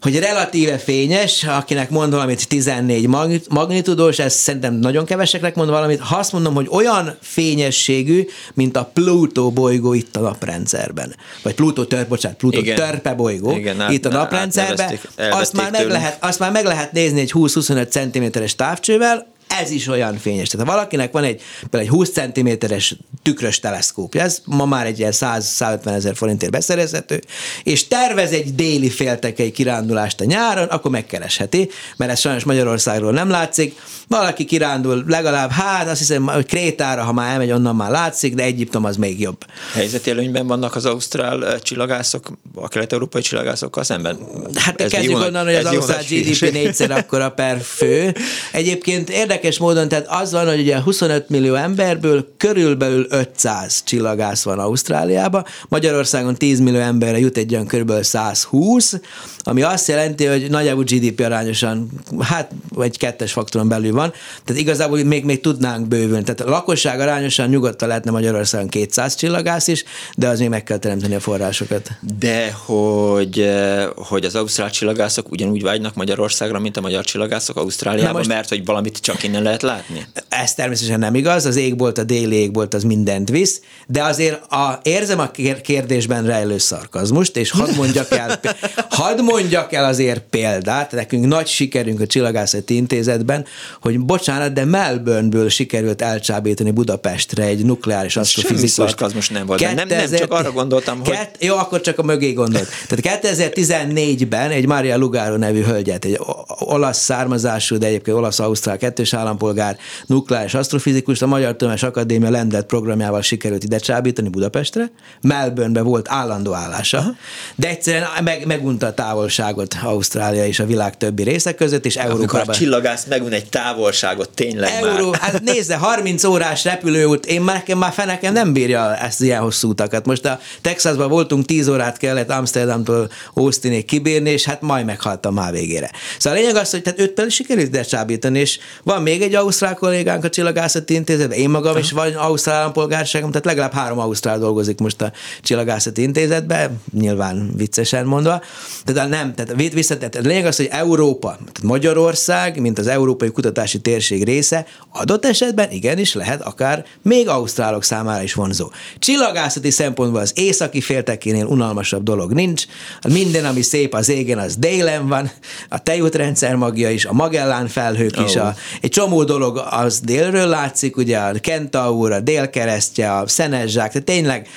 [0.00, 3.08] hogy relatíve fényes, akinek mond valamit 14
[3.48, 8.90] magnitudos, ez szerintem nagyon keveseknek mond valamit, ha azt mondom, hogy olyan fényességű, mint a
[8.94, 12.76] Pluto bolygó itt a naprendszerben, vagy Pluto tör, bocsánat, Pluto Igen.
[12.76, 14.98] törpe bolygó Igen, itt a naprendszerben,
[15.30, 19.26] azt már, meg lehet, azt már meg lehet nézni egy 20-25 cm-es távcsővel,
[19.58, 20.48] ez is olyan fényes.
[20.48, 24.98] Tehát ha valakinek van egy, például egy 20 cm-es tükrös teleszkópja, ez ma már egy
[24.98, 27.20] ilyen 100-150 ezer forintért beszerezhető,
[27.62, 33.28] és tervez egy déli féltekei kirándulást a nyáron, akkor megkeresheti, mert ez sajnos Magyarországról nem
[33.28, 33.74] látszik.
[34.08, 38.42] Valaki kirándul legalább, hát azt hiszem, hogy Krétára, ha már elmegy, onnan már látszik, de
[38.42, 39.44] Egyiptom az még jobb.
[39.74, 44.18] Helyzeti előnyben vannak az ausztrál csillagászok, a kelet-európai csillagászokkal szemben?
[44.54, 48.14] Hát ez kezdjük onnan, hogy az ausztrál GDP négyszer akkora per fő.
[48.52, 54.42] Egyébként érdekes érdekes módon, tehát az van, hogy ugye 25 millió emberből körülbelül 500 csillagász
[54.42, 58.94] van Ausztráliában, Magyarországon 10 millió emberre jut egy olyan körülbelül 120,
[59.42, 61.88] ami azt jelenti, hogy nagyjából GDP arányosan,
[62.20, 64.12] hát egy kettes faktoron belül van,
[64.44, 66.22] tehát igazából még, még tudnánk bővülni.
[66.22, 69.84] Tehát a lakosság arányosan nyugodtan lehetne Magyarországon 200 csillagász is,
[70.16, 71.90] de az még meg kell teremteni a forrásokat.
[72.18, 78.16] De hogy, eh, hogy az ausztrál csillagászok ugyanúgy vágynak Magyarországra, mint a magyar csillagászok Ausztráliában,
[78.16, 80.06] most, mert hogy valamit csak innen lehet látni?
[80.28, 84.80] Ez természetesen nem igaz, az égbolt, a déli égbolt az mindent visz, de azért a,
[84.82, 85.30] érzem a
[85.62, 88.40] kérdésben rejlő szarkazmust, és hadd mondjak el,
[89.00, 93.44] hadd mondjak el azért példát, nekünk nagy sikerünk a Csillagászati Intézetben,
[93.80, 98.94] hogy bocsánat, de Melbourneből sikerült elcsábítani Budapestre egy nukleáris asztrofizikus.
[99.14, 101.10] most nem volt, 2000, nem, nem, csak arra gondoltam, hogy...
[101.10, 102.68] Kett, jó, akkor csak a mögé gondolt.
[102.88, 106.20] Tehát 2014-ben egy Maria Lugaro nevű hölgyet, egy
[106.58, 113.22] olasz származású, de egyébként olasz-ausztrál kettős állampolgár, nukleáris asztrofizikus, a Magyar Tömes Akadémia Lendlet programjával
[113.22, 114.90] sikerült ide csábítani Budapestre.
[115.20, 117.10] Melbournebe volt állandó állása, Aha.
[117.54, 122.28] de egyszerűen meg, megunta a távolságot Ausztrália és a világ többi része között, és Európában.
[122.28, 125.20] Amikor a csillagász megun egy távolságot, tényleg Euró, már.
[125.20, 129.68] hát nézze, 30 órás repülőút, én már nekem már fenekem nem bírja ezt ilyen hosszú
[129.68, 130.06] utakat.
[130.06, 135.52] Most a Texasban voltunk, 10 órát kellett Amsterdamtól Austinig kibírni, és hát majd meghaltam már
[135.52, 135.90] végére.
[136.18, 139.34] Szóval a lényeg az, hogy tehát őt például sikerült ide csábítani, és van még egy
[139.34, 144.38] ausztrál kollégánk a Csillagászati Intézetben, én magam is van ausztrál állampolgárságom, tehát legalább három ausztrál
[144.38, 148.42] dolgozik most a Csillagászati Intézetben, nyilván viccesen mondva.
[148.84, 153.30] Tehát nem, tehát vissza, tehát a lényeg az, hogy Európa, tehát Magyarország, mint az európai
[153.30, 158.70] kutatási térség része, adott esetben igenis lehet akár még ausztrálok számára is vonzó.
[158.98, 162.64] Csillagászati szempontból az északi féltekénél unalmasabb dolog nincs.
[163.08, 165.30] Minden, ami szép az égen, az délen van.
[165.68, 168.24] A tejútrendszer magja is, a Magellán felhők oh.
[168.24, 168.54] is, a,
[168.90, 174.48] egy csomó dolog az délről látszik, ugye a Kentaur, a délkeresztje, a Szenezsák, tehát tényleg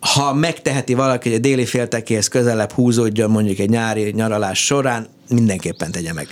[0.00, 5.90] ha megteheti valaki, hogy a déli féltekéhez közelebb húzódjon mondjuk egy nyári nyaralás során, mindenképpen
[5.90, 6.28] tegye meg.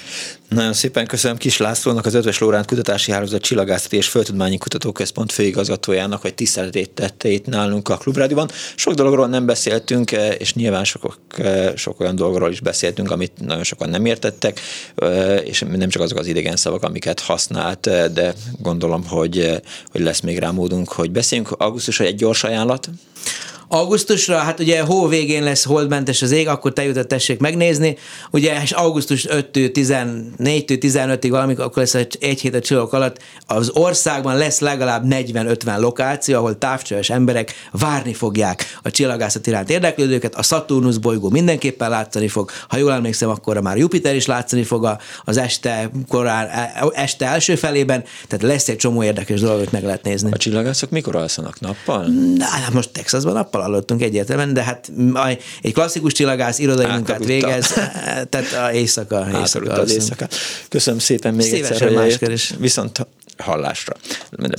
[0.49, 6.20] Nagyon szépen köszönöm Kis Lászlónak, az Ötös Lóránt Kutatási Hálózat Csillagászati és Földtudományi Kutatóközpont főigazgatójának,
[6.20, 8.51] hogy tiszteletét tette itt nálunk a Klubrádióban.
[8.74, 11.18] Sok dologról nem beszéltünk, és nyilván sok,
[11.74, 14.61] sok olyan dologról is beszéltünk, amit nagyon sokan nem értettek,
[15.44, 20.38] és nem csak azok az idegen szavak, amiket használt, de gondolom, hogy, hogy lesz még
[20.38, 21.51] rá módunk, hogy beszéljünk.
[21.51, 22.88] Augusztus egy gyors ajánlat.
[23.71, 27.97] Augusztusra, hát ugye hó végén lesz holdmentes az ég, akkor te jutott tessék megnézni.
[28.31, 33.71] Ugye és augusztus 5-től 14-től 15-ig valamikor, akkor lesz egy hét a csillagok alatt, az
[33.75, 40.35] országban lesz legalább 40-50 lokáció, ahol távcsöves emberek várni fogják a csillagászat iránt érdeklődőket.
[40.35, 42.51] A Saturnus bolygó mindenképpen látszani fog.
[42.69, 47.55] Ha jól emlékszem, akkor már Jupiter is látszani fog az este, korán, e, este első
[47.55, 50.31] felében, tehát lesz egy csomó érdekes dolgot meg lehet nézni.
[50.33, 52.07] A csillagászok mikor alszanak nappal?
[52.37, 54.90] Na, hát most Texasban nappal nappal hallottunk egyértelműen, de hát
[55.62, 57.66] egy klasszikus csillagász irodai munkát végez,
[58.30, 59.26] tehát a éjszaka.
[59.38, 60.28] éjszaka az éjszaka.
[60.68, 62.54] Köszönöm szépen még Szívesen egyszer, hogy is.
[62.59, 63.06] viszont
[63.36, 63.96] hallásra,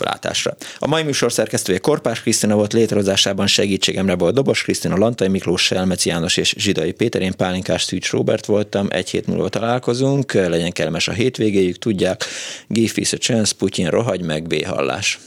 [0.03, 0.55] látásra.
[0.79, 6.09] A mai műsor szerkesztője Korpás Krisztina volt létrehozásában segítségemre volt Dobos Krisztina, Lantai Miklós, Selmeci
[6.09, 11.07] János és Zsidai Péter, én Pálinkás Szűcs Robert voltam, egy hét múlva találkozunk, legyen kellemes
[11.07, 12.25] a hétvégéjük, tudják,
[12.67, 15.19] give a chance, Putyin rohagy meg, B hallás.